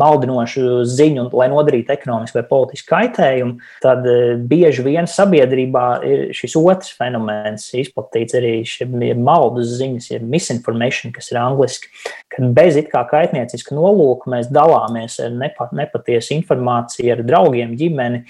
maldinošu 0.00 0.80
ziņu, 0.88 1.26
lai 1.36 1.50
nodarītu 1.52 1.92
ekonomisku 1.92 2.40
vai 2.40 2.46
politisku 2.48 2.88
kaitējumu, 2.94 3.58
tad 3.84 4.06
eh, 4.08 4.32
bieži 4.40 4.84
vien 4.86 5.08
sabiedrībā 5.10 5.84
ir 6.08 6.22
šis 6.36 6.56
otrs 6.56 6.94
fenomens 6.96 7.68
izplatīts 7.76 8.38
arī 8.38 8.54
šiem 8.64 8.96
maldus 9.20 9.74
ziņas, 9.76 10.08
ir 10.16 10.24
misinformation, 10.24 11.12
kas 11.12 11.28
ir 11.34 11.40
angliski, 11.42 11.92
kad 12.32 12.48
bez 12.56 12.80
it 12.80 12.88
kā 12.92 13.04
kaitnieciska 13.10 13.76
nolūka 13.76 14.32
mēs 14.32 14.48
dalāmies 14.52 15.18
ar 15.20 15.36
nepat, 15.36 15.76
nepatiesu 15.76 16.32
informāciju 16.38 17.12
ar 17.12 17.22
draugiem, 17.28 17.76
ģimeni, 17.76 18.22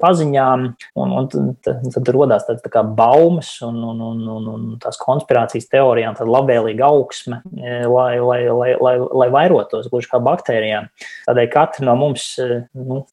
paziņām, 0.00 0.64
un, 1.00 1.14
un 1.20 1.28
tad, 1.64 1.84
tad 1.92 2.12
rodās 2.14 2.48
tādas 2.48 2.64
tā 2.64 2.72
kā 2.72 2.82
baumas 2.82 3.52
un, 3.66 3.80
un, 3.92 4.02
un, 4.10 4.24
un, 4.38 4.50
un 4.54 4.66
tās 4.80 4.96
konspirācijas 5.00 5.57
kombinācijas 5.58 5.70
teorijām 5.70 6.16
tāda 6.16 6.32
labvēlīga 6.32 6.86
augsme, 6.86 7.40
e, 7.56 7.86
lai, 7.86 8.18
lai, 8.20 8.48
lai, 8.48 8.76
lai, 8.80 8.98
lai 8.98 9.28
vairotos, 9.30 9.88
gluži 9.90 10.08
kā 10.10 10.18
baktērijām. 10.20 10.88
Tādēļ 11.26 11.48
katra 11.52 11.86
no 11.86 11.96
mums, 11.96 12.38
e, 12.38 12.64
nu, 12.74 13.06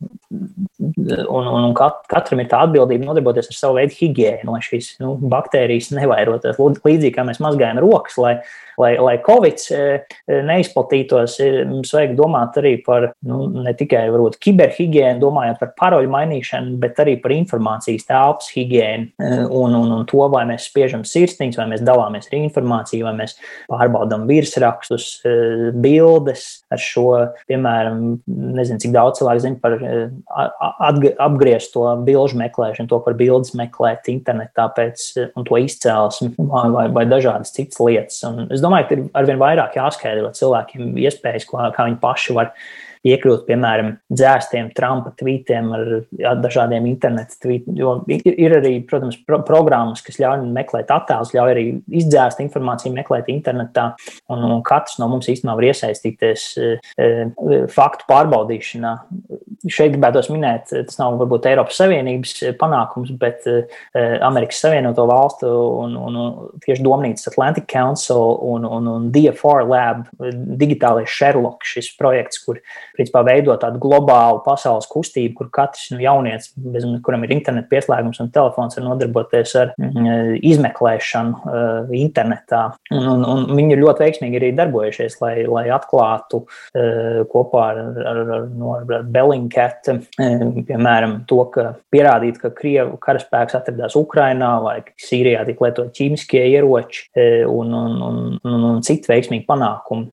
un, 0.79 1.47
un, 1.47 1.69
un 1.69 1.73
katram 1.75 2.39
ir 2.39 2.49
tā 2.49 2.61
atbildība 2.65 3.05
nodarboties 3.05 3.49
ar 3.49 3.57
savu 3.57 3.79
veidu 3.79 3.95
higiēnu, 3.99 4.51
lai 4.51 4.61
šīs 4.61 4.99
nu, 5.01 5.15
baktērijas 5.17 5.91
nevairotos. 5.95 6.59
Līdzīgi 6.59 7.15
kā 7.15 7.25
mēs 7.25 7.41
mazgājam 7.43 7.81
rokas, 7.83 8.17
lai 8.17 8.37
lai, 8.81 8.95
lai 8.99 9.15
Covid 9.25 9.65
e, 9.71 9.81
e, 10.27 10.39
neizplatītos, 10.45 11.37
ir 11.43 11.59
mums 11.69 11.93
vajag 11.95 12.15
domāt 12.17 12.59
arī 12.61 12.75
par 12.85 13.09
nu, 13.27 13.45
ne 13.65 13.73
tikai 13.77 14.05
varbūt, 14.13 14.37
kiberhigiēnu, 14.43 15.21
domājot 15.23 15.61
par 15.61 15.73
paroļu 15.79 16.11
mainīšanu, 16.13 16.75
bet 16.81 16.99
arī 17.03 17.17
par 17.23 17.35
informācijas 17.35 18.07
telpas 18.09 18.51
higiēnu 18.55 19.09
e, 19.11 19.31
un, 19.45 19.77
un, 19.79 19.93
un 19.99 20.05
to, 20.09 20.23
vai 20.31 20.45
mēs 20.49 20.69
spiežam 20.69 21.05
sirsniņus, 21.07 21.59
vai 21.61 21.69
mēs 21.71 21.85
dalāmies 21.85 22.29
ar 22.31 22.37
informāciju, 22.39 23.07
vai 23.07 23.15
mēs 23.21 23.37
pārbaudām 23.71 24.27
virsrakstus, 24.29 25.07
bildes 25.81 26.45
ar 26.73 26.81
šo, 26.81 27.07
piemēram, 27.49 28.01
nezinu, 28.27 28.81
cik 28.81 28.93
daudz 28.95 29.21
cilvēku 29.21 29.43
zina 29.43 29.59
par 29.61 29.77
apgriezto 31.23 31.85
bilžu 32.05 32.39
meklēšanu, 32.39 32.89
to 32.91 32.99
par 33.05 33.15
bildes 33.17 33.53
meklēt 33.57 34.09
internetā 34.11 34.67
pēc 34.75 35.07
un 35.35 35.47
to 35.47 35.59
izcelsmi 35.61 36.33
vai, 36.37 36.65
vai, 36.73 36.85
vai 36.99 37.05
dažādas 37.09 37.53
citas 37.55 37.79
lietas. 37.81 38.21
Un 38.27 38.49
es 38.53 38.63
domāju, 38.65 38.89
ka 38.89 38.97
ir 38.97 39.05
arvien 39.21 39.41
vairāk 39.41 39.77
jāskaidro 39.79 40.33
cilvēkiem 40.35 40.97
iespējas, 41.05 41.47
kā, 41.49 41.69
kā 41.75 41.87
viņi 41.87 42.01
paši 42.01 42.35
var 42.37 42.51
iekļūt, 43.05 43.45
piemēram, 43.47 43.91
dzēstiem 44.13 44.71
Trumpa 44.75 45.11
tvītiem 45.19 45.69
ar 45.75 45.91
dažādiem 46.41 46.87
internetu 46.89 47.37
tvītiem. 47.45 47.77
Jo 47.77 47.95
ir 48.09 48.57
arī, 48.57 48.73
protams, 48.87 49.17
pro 49.27 49.41
programmas, 49.45 50.01
kas 50.05 50.17
ļauj 50.21 50.45
meklēt 50.55 50.91
attēlus, 50.93 51.33
ļauj 51.35 51.53
arī 51.53 51.65
izdzēst 52.01 52.41
informāciju, 52.43 52.93
meklēt 52.95 53.29
internetā. 53.33 53.91
Un, 54.33 54.45
un 54.49 54.63
katrs 54.65 54.97
no 55.01 55.09
mums 55.11 55.29
īstenībā 55.31 55.57
var 55.59 55.67
iesaistīties 55.69 56.47
e, 56.57 56.71
e, 56.97 57.09
faktu 57.71 58.07
pārbaudīšanā. 58.09 58.93
Šeit 59.69 59.93
gribētos 59.93 60.31
minēt, 60.33 60.73
tas 60.73 60.99
nav 61.01 61.19
varbūt 61.21 61.49
Eiropas 61.51 61.77
Savienības 61.81 62.37
panākums, 62.61 63.13
bet 63.21 63.45
e, 63.49 63.59
Amerikas 64.25 64.63
Savienoto 64.65 65.05
Valstu 65.09 65.51
un, 65.83 65.95
un, 65.99 66.19
un 66.21 66.63
tieši 66.65 66.85
Domnīcas 66.85 67.29
Atlantic 67.31 67.69
Council 67.71 68.39
un, 68.45 68.65
un, 68.65 68.89
un 68.95 69.07
DFR 69.13 69.65
Lab, 69.69 70.05
digitālais 70.57 71.11
Sherlock, 71.11 71.65
šis 71.67 71.91
projekts, 71.99 72.41
kur 72.45 72.59
principā 72.95 73.21
veidot 73.27 73.61
tādu 73.61 73.79
globālu 73.83 74.41
pasaules 74.45 74.87
kustību, 74.91 75.33
kur 75.39 75.49
katrs 75.53 75.89
nu, 75.93 75.99
jaunietis, 76.03 76.51
bez, 76.55 76.85
kuram 77.05 77.25
ir 77.25 77.35
interneta 77.35 77.69
pieslēgums 77.71 78.21
un 78.23 78.31
telefons, 78.35 78.77
var 78.79 78.85
nodarboties 78.87 79.55
ar 79.61 79.73
mm, 79.79 80.37
izmeklēšanu 80.45 81.41
uh, 81.41 81.93
internetā. 81.95 82.63
Un, 82.93 83.07
un, 83.13 83.25
un 83.31 83.45
viņi 83.57 83.75
ir 83.75 83.83
ļoti 83.83 84.05
veiksmīgi 84.05 84.39
arī 84.41 84.51
darbojušies, 84.57 85.17
lai, 85.23 85.33
lai 85.49 85.65
atklātu 85.75 86.43
uh, 86.45 87.21
kopā 87.31 87.65
ar, 87.71 87.81
ar, 88.13 88.21
ar, 88.39 88.47
no, 88.51 88.75
ar 88.79 89.07
Bellingcat, 89.15 89.91
uh, 89.93 90.01
piemēram, 90.67 91.21
to, 91.29 91.41
ka 91.53 91.67
pierādīt, 91.93 92.39
ka 92.41 92.53
Krievu 92.55 92.99
karaspēks 93.01 93.57
atradās 93.59 93.97
Ukrainā 93.99 94.55
vai 94.63 94.77
Sīrijā 95.01 95.45
tik 95.47 95.63
lietot 95.63 95.93
ķīmiskie 95.95 96.41
ieroči 96.55 97.07
un, 97.49 97.73
un, 97.75 97.95
un, 98.05 98.21
un, 98.43 98.65
un 98.71 98.81
citu 98.85 99.11
veiksmīgu 99.11 99.45
panākumu. 99.47 100.09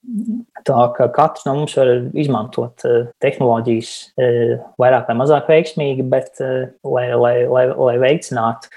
Tā 0.67 0.87
ka 0.97 1.09
katrs 1.15 1.47
no 1.47 1.57
mums 1.59 1.75
var 1.79 1.91
izmantot 2.19 2.72
izmantot 2.73 2.85
eh, 2.85 3.13
tehnoloģijas 3.21 4.13
eh, 4.19 4.59
vairāk 4.81 5.09
vai 5.09 5.17
mazāk 5.17 5.49
veiksmīgi, 5.49 6.03
bet 6.09 6.41
eh, 6.41 6.73
lai, 6.85 7.13
lai, 7.15 7.47
lai, 7.47 7.67
lai 7.77 7.99
veicinātu 7.99 8.69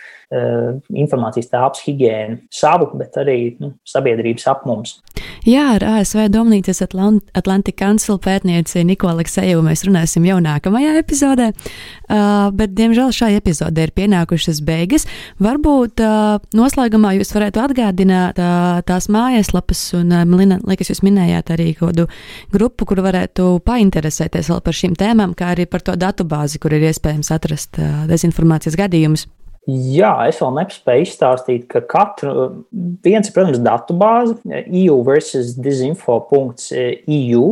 informācijas 0.89 1.51
telpas 1.51 1.84
higiēnu 1.86 2.47
savu, 2.51 2.89
bet 2.97 3.15
arī 3.15 3.55
nu, 3.60 3.75
sabiedrības 3.86 4.47
ap 4.47 4.65
mums. 4.65 4.97
Jā, 5.43 5.65
ar 5.76 5.84
ASV 5.84 6.30
Domnīcas 6.32 6.80
Atlant 6.86 7.26
Atlantika 7.36 7.84
kancelu 7.84 8.17
pētnieci 8.24 8.86
Niko 8.88 9.10
Aleksejevu 9.12 9.62
mēs 9.65 9.84
runāsim 9.86 10.24
jau 10.26 10.38
nākamajā 10.41 10.95
epizodē, 11.02 11.50
uh, 11.52 12.48
bet, 12.56 12.74
diemžēl, 12.78 13.12
šai 13.15 13.34
epizodē 13.38 13.86
ir 13.86 13.93
pienākušas 13.98 14.62
beigas. 14.65 15.06
Varbūt 15.43 16.02
uh, 16.06 16.39
noslēgumā 16.56 17.15
jūs 17.19 17.34
varētu 17.36 17.62
atgādināt 17.65 18.39
uh, 18.41 18.82
tās 18.88 19.10
mājaslapas, 19.12 19.84
un, 20.00 20.15
uh, 20.15 20.26
Lina, 20.36 20.62
liekas, 20.65 20.93
jūs 20.93 21.04
minējāt 21.06 21.54
arī 21.56 21.71
kādu 21.78 22.08
grupu, 22.56 22.88
kur 22.89 23.04
varētu 23.06 23.60
painteresēties 23.67 24.52
vēl 24.54 24.63
par 24.65 24.80
šīm 24.82 24.98
tēmām, 25.00 25.36
kā 25.38 25.54
arī 25.54 25.67
par 25.69 25.86
to 25.86 25.98
datubāzi, 26.00 26.62
kur 26.63 26.76
ir 26.76 26.88
iespējams 26.89 27.34
atrast 27.36 27.82
uh, 27.82 28.06
dezinformācijas 28.10 28.80
gadījumus. 28.80 29.28
Jā, 29.65 30.12
es 30.30 30.38
vēl 30.38 30.51
nespēju 30.60 31.06
izstāstīt, 31.08 31.63
ka 31.71 31.80
katru, 31.89 32.65
viens 33.01 33.25
ir, 33.25 33.34
protams, 33.34 33.58
datu 33.65 33.95
bāze, 33.97 34.36
EU 34.45 34.99
versus 35.08 35.56
disinfo.eu, 35.58 37.45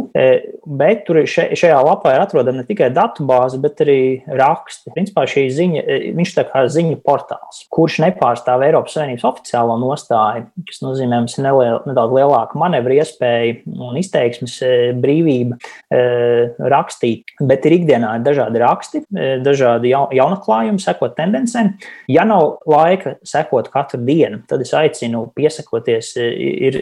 bet 0.78 1.02
tur 1.08 1.20
šajā 1.26 1.80
lapā 1.82 2.14
ir 2.14 2.22
atrodama 2.22 2.62
ne 2.62 2.66
tikai 2.68 2.92
datu 2.94 3.26
bāze, 3.26 3.58
bet 3.62 3.82
arī 3.82 4.22
raksti. 4.30 4.94
Principā 4.94 5.26
šī 5.30 5.48
ziņa, 5.58 5.84
viņš 6.20 6.36
tā 6.38 6.46
kā 6.52 6.62
ziņu 6.70 7.00
portāls, 7.02 7.64
kurš 7.74 7.98
nepārstāv 8.06 8.62
Eiropas 8.68 8.94
Savienības 8.94 9.26
oficiālo 9.32 9.80
nostāju, 9.82 10.46
kas 10.70 10.84
nozīmē, 10.86 11.24
mums 11.24 11.40
neliel, 11.42 11.82
nedaudz 11.90 12.14
lielāka 12.20 12.62
manevra 12.62 13.00
iespēja 13.02 13.58
un 13.74 13.98
izteiksmes 13.98 14.60
e, 14.62 14.72
brīvība 15.02 15.58
e, 15.58 16.04
rakstīt, 16.62 17.34
bet 17.42 17.66
ir 17.66 17.80
ikdienā 17.80 18.14
dažādi 18.22 18.62
raksti, 18.62 19.04
e, 19.10 19.34
dažādi 19.42 19.96
jaunaklājumi, 19.98 20.82
sekot 20.84 21.18
tendencēm. 21.18 21.74
Ja 22.12 22.26
nav 22.28 22.58
laika 22.70 23.16
sekot 23.28 23.70
katru 23.74 24.00
dienu, 24.04 24.42
tad 24.50 24.64
es 24.64 24.74
aicinu 24.76 25.26
piesakoties. 25.36 26.14
Ir 26.18 26.80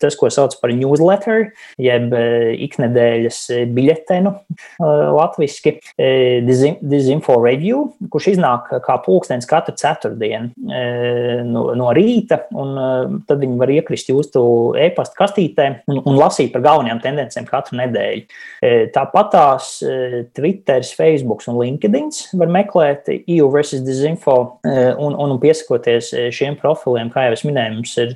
tas, 0.00 0.16
ko 0.18 0.30
sauc 0.32 0.56
par 0.60 0.72
newsletter, 0.74 1.50
jeb 1.80 2.14
iknedēļas 2.66 3.40
biļetenu 3.74 4.32
latviski, 5.14 5.76
Dizinfo 6.84 7.36
Review, 7.42 7.88
kurš 8.12 8.32
iznāk 8.34 8.70
kā 8.84 8.98
pulkstenis 9.04 9.48
katru 9.50 9.76
ceturtdienu 9.78 10.52
no, 11.50 11.66
no 11.76 11.92
rīta, 11.96 12.40
tad 13.28 13.42
viņi 13.42 13.60
var 13.60 13.72
iekrist 13.74 14.10
jūsu 14.12 14.44
e-pasta 14.80 15.18
kastītē 15.18 15.70
un, 15.90 16.00
un 16.02 16.18
lasīt 16.18 16.52
par 16.54 16.64
galvenajām 16.64 17.02
tendencēm 17.04 17.48
katru 17.50 17.80
nedēļu. 17.82 18.26
Tāpat 18.94 19.32
tās 19.34 19.76
Twitter, 20.36 20.84
Facebook 20.96 21.44
un 21.50 21.60
LinkedIn 21.60 22.10
var 22.38 22.52
meklēt 22.52 23.10
EU 23.14 23.48
versus 23.52 23.82
Dizinfo 23.84 24.53
un, 24.64 25.16
un 25.20 25.34
piesakoties 25.42 26.10
šiem 26.34 26.56
profiliem, 26.60 27.10
kā 27.12 27.26
jau 27.28 27.36
es 27.36 27.44
minēju, 27.46 27.76
mums 27.78 27.94
ir 28.00 28.14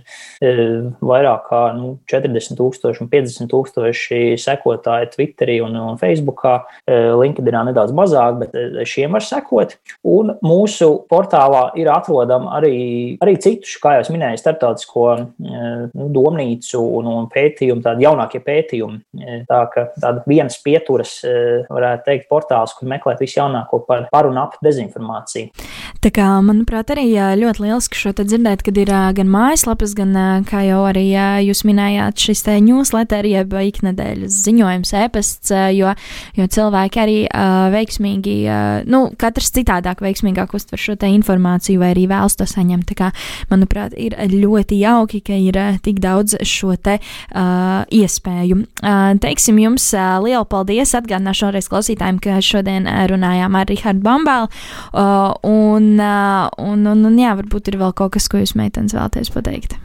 vairāk 1.04 1.46
kā 1.48 1.62
nu, 1.76 1.94
40 2.10 2.58
tūkstoši 2.58 3.04
un 3.04 3.10
50 3.12 3.50
tūkstoši 3.52 4.20
sekotāji 4.40 5.10
Twitterī 5.14 5.58
un, 5.64 5.76
un 5.76 6.00
Facebookā. 6.00 6.56
LinkedInā 6.88 7.64
nedaudz 7.68 7.94
mazāk, 7.96 8.40
bet 8.42 8.86
šiem 8.88 9.16
var 9.16 9.24
sekot. 9.24 9.76
Un 10.08 10.34
mūsu 10.44 10.90
portālā 11.10 11.68
ir 11.80 11.90
atrodama 11.92 12.56
arī, 12.58 12.76
arī 13.24 13.36
citu, 13.42 13.68
kā 13.82 13.98
jau 13.98 14.14
minēju, 14.14 14.40
starptautisko 14.40 15.06
nu, 15.38 16.08
domnīcu 16.14 16.80
un, 17.00 17.10
un 17.12 17.28
pētījumu, 17.32 17.84
tādi 17.84 18.06
jaunākie 18.06 18.40
pētījumi. 18.44 19.44
Tā 19.48 19.62
ka 19.72 19.88
tāda 19.98 20.24
vienas 20.28 20.58
pieturas, 20.64 21.18
varētu 21.68 22.06
teikt, 22.08 22.28
portāls, 22.30 22.74
kur 22.76 22.90
meklēt 22.90 23.22
visu 23.22 23.40
jaunāko 23.40 23.82
par, 23.86 24.06
par 24.12 24.28
un 24.30 24.40
ap 24.40 24.58
dezinformāciju. 24.64 25.52
Tā 26.04 26.12
kā, 26.14 26.28
manuprāt, 26.44 26.92
arī 26.94 27.06
ļoti 27.40 27.64
lieliski 27.64 27.98
šo 27.98 28.12
dzirdēt, 28.18 28.62
kad 28.66 28.78
ir 28.80 28.92
gan 29.16 29.30
mājaslapas, 29.32 29.94
gan, 29.98 30.14
kā 30.48 30.62
jau 30.66 30.82
arī 30.88 31.06
jūs 31.46 31.64
minējāt, 31.68 32.18
šis 32.22 32.44
te 32.46 32.56
newsletter, 32.64 33.26
jeb 33.28 33.54
iknedēļas 33.58 34.40
ziņojums, 34.46 34.94
e-pasts, 35.04 35.52
jo, 35.76 35.94
jo 36.38 36.48
cilvēki 36.58 37.02
arī 37.02 37.18
veiksmīgi, 37.74 38.36
nu, 38.90 39.04
katrs 39.20 39.52
citādāk 39.56 40.02
veiksmīgāk 40.04 40.54
uztver 40.56 40.80
šo 40.80 40.96
te 41.00 41.10
informāciju 41.12 41.82
vai 41.82 41.92
arī 41.94 42.06
vēlas 42.10 42.38
to 42.38 42.46
saņemt. 42.48 42.88
Tā 42.88 42.96
kā, 42.98 43.10
manuprāt, 43.52 43.94
ir 43.98 44.16
ļoti 44.32 44.80
jauki, 44.82 45.22
ka 45.24 45.36
ir 45.36 45.58
tik 45.84 46.00
daudz 46.02 46.38
šo 46.46 46.74
te 46.80 46.98
uh, 46.98 47.84
iespēju. 47.94 48.62
Uh, 48.82 49.12
teiksim 49.22 49.58
jums 49.62 49.90
uh, 49.96 50.18
lielu 50.24 50.44
paldies, 50.48 50.94
atgādināšu 50.98 51.48
vēlreiz 51.48 51.70
klausītājiem, 51.70 52.20
ka 52.22 52.38
šodien 52.44 52.88
runājām 53.10 53.58
ar 53.58 53.68
Rihardu 53.70 54.04
Bambālu, 54.04 54.50
uh, 54.92 55.34
un, 55.46 55.90
uh, 55.98 56.27
un, 56.60 56.86
un, 56.86 57.04
un 57.08 57.18
jā, 57.20 57.34
varbūt 57.38 57.72
ir 57.72 57.78
vēl 57.80 57.94
kaut 57.98 58.16
kas, 58.16 58.28
ko 58.30 58.40
jūs 58.42 58.56
meitenes 58.58 58.96
vēlaties 58.96 59.32
pateikt. 59.34 59.78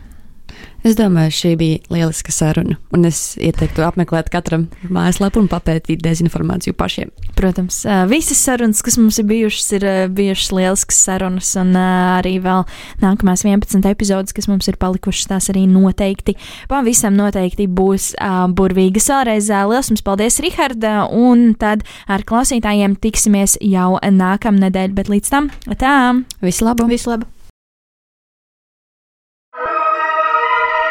Es 0.83 0.97
domāju, 0.99 1.31
šī 1.31 1.49
bija 1.55 1.79
lieliska 1.93 2.33
saruna, 2.35 2.75
un 2.91 3.07
es 3.07 3.37
ieteiktu 3.39 3.85
apmeklēt 3.85 4.27
katram 4.33 4.65
mājaslapu 4.91 5.39
un 5.39 5.47
papētīt 5.47 6.01
dezinformāciju 6.03 6.75
pašiem. 6.75 7.13
Protams, 7.37 7.77
visas 8.11 8.41
sarunas, 8.43 8.81
kas 8.83 8.97
mums 8.99 9.15
ir 9.21 9.27
bijušas, 9.29 9.69
ir 9.77 9.85
bijušas 10.11 10.51
lieliskas 10.51 10.99
sarunas, 11.07 11.53
un 11.59 11.71
arī 11.79 12.35
vēl 12.43 12.65
nākamās 13.03 13.45
11 13.47 13.87
epizodes, 13.93 14.35
kas 14.35 14.49
mums 14.51 14.67
ir 14.67 14.75
palikušas, 14.81 15.29
tās 15.31 15.47
arī 15.53 15.63
noteikti, 15.71 16.35
pavisam 16.71 17.15
noteikti 17.15 17.69
būs 17.71 18.11
burvīgas. 18.57 19.07
Vēlreiz 19.13 19.47
liels 19.71 19.93
jums 19.93 20.03
paldies, 20.03 20.41
Riharda, 20.43 21.05
un 21.07 21.53
tad 21.59 21.87
ar 22.11 22.27
klausītājiem 22.27 22.99
tiksimies 22.99 23.55
jau 23.63 23.95
nākamnedēļ, 24.03 24.97
bet 24.99 25.13
līdz 25.15 25.31
tam, 25.31 25.47
tā! 25.79 25.95
Visu 26.43 26.67
labu! 26.67 26.91
Visu 26.91 27.15
labu! 27.15 27.32